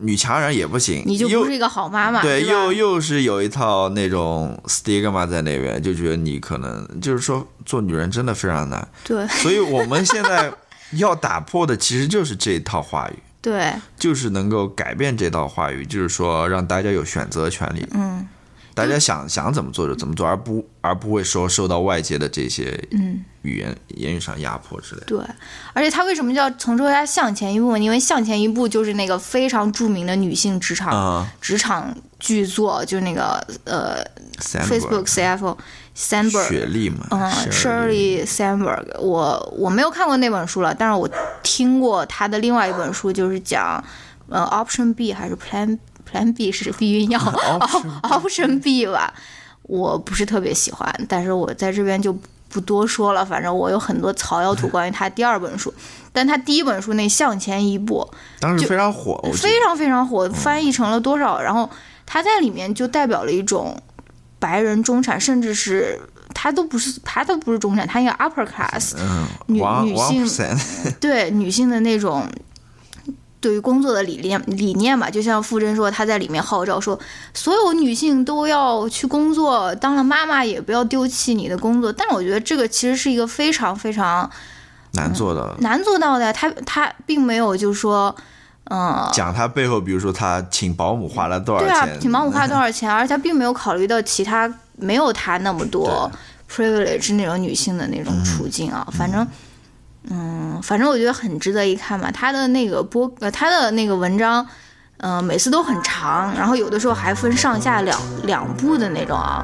[0.00, 2.20] 女强人也不行，你就不是一个好妈妈。
[2.20, 8.86] 对，又又是有一套那种 stigma 在那边，就觉得你可能就是说做女人真的非常难。
[9.04, 10.52] 对，所以我们现在
[10.92, 13.18] 要打破的其实就是这一套话语。
[13.40, 17.86] 对，就是能够改变这套话语，就是说让大家有选择权利。
[17.92, 18.26] 嗯，
[18.74, 25.06] 大家想想怎么做就怎么做，而不而不会说受到外界的这些嗯语言言语上压迫之类的。
[25.06, 25.18] 对，
[25.72, 27.76] 而且他为什么叫从周家向前一步？
[27.76, 34.04] 因为向前一步就是那个非常著名的女性职场职场巨作，就是那个呃
[34.40, 35.56] Facebook CFO。
[35.98, 37.18] Sandberg，雪莉嘛，嗯
[37.50, 41.10] ，Shirley Sandberg，我我没有看过那本书了，但是我
[41.42, 43.82] 听过他的另外一本书，就是讲，
[44.28, 45.76] 呃，Option B 还是 Plan
[46.08, 47.18] Plan B 是避孕药，
[48.08, 49.12] Option B 吧，
[49.62, 52.16] 我不是特别喜欢，但是我在这边就
[52.48, 55.74] 不多说了，反正我有很多草药图 关于他第二本书，
[56.12, 58.08] 但他第一本书那《向前一步》
[58.40, 61.40] 当时非常火，非常非常火，翻译成了多少？
[61.42, 61.68] 然后
[62.06, 63.76] 他在里面就代表了一种。
[64.38, 66.00] 白人中产，甚至是
[66.34, 68.94] 他都不是，他都不是中产，他应该 upper class，
[69.46, 70.56] 女女性，
[71.00, 72.26] 对女性的那种
[73.40, 76.98] 对于工作的理念理念吧，就像傅真说，他在里面号召说，
[77.34, 81.92] 所有女性都要去工作，当了妈妈也不要丢弃你的工作。
[81.92, 84.30] 但是我觉得这个其实是一个非常非常
[84.92, 86.32] 难做的，难做到的。
[86.32, 88.14] 他他并没有就是说。
[88.70, 91.68] 嗯，讲他背后，比如说他请保姆花了多少钱？
[91.68, 92.88] 对啊，请保姆花了多少钱？
[92.92, 96.10] 而且他并没有考虑到其他没有他那么多
[96.50, 98.86] privilege 那种女性的那种处境啊。
[98.92, 99.26] 反正，
[100.10, 102.10] 嗯，反正我觉得很值得一看嘛。
[102.10, 104.46] 他的那个播，呃，他的那个文章，
[104.98, 109.42] 嗯，每次都很长，然后有的时候还分上下两两部的那种啊。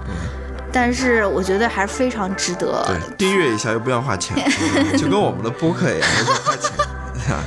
[0.70, 2.84] 但是我觉得还是非常值得。
[2.86, 4.36] 对，订阅一下又不要花钱，
[4.98, 7.44] 就跟我们的播客一样，不要花钱。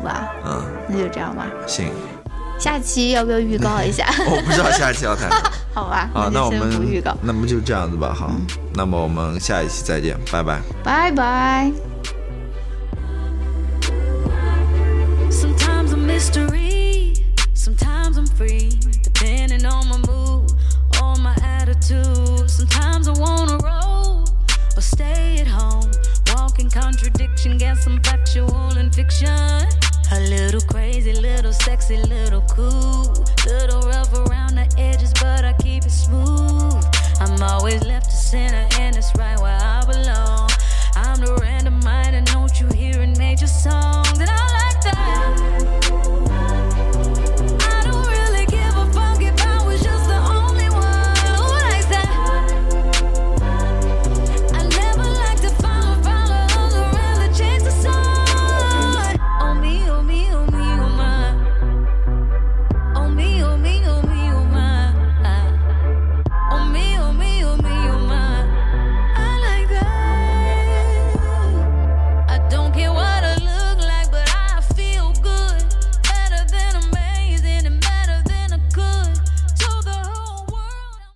[0.00, 1.46] 好吧，嗯，那就这样吧。
[1.66, 1.92] 行，
[2.58, 4.06] 下期要不要预告一下？
[4.26, 5.30] 我 不知道下期要谈。
[5.72, 8.14] 好吧，好，那我们不预告，那么就这样子吧。
[8.14, 8.30] 好，
[8.74, 10.60] 那么我们下一期再见，拜拜。
[10.82, 11.70] 拜拜。
[26.70, 27.56] contradiction
[30.12, 33.14] A little crazy, little sexy, little cool.
[33.46, 36.84] Little rough around the edges, but I keep it smooth.
[37.20, 40.50] I'm always left to center, and it's right where I belong.
[40.96, 43.89] I'm the random mind, and don't you hear a major song?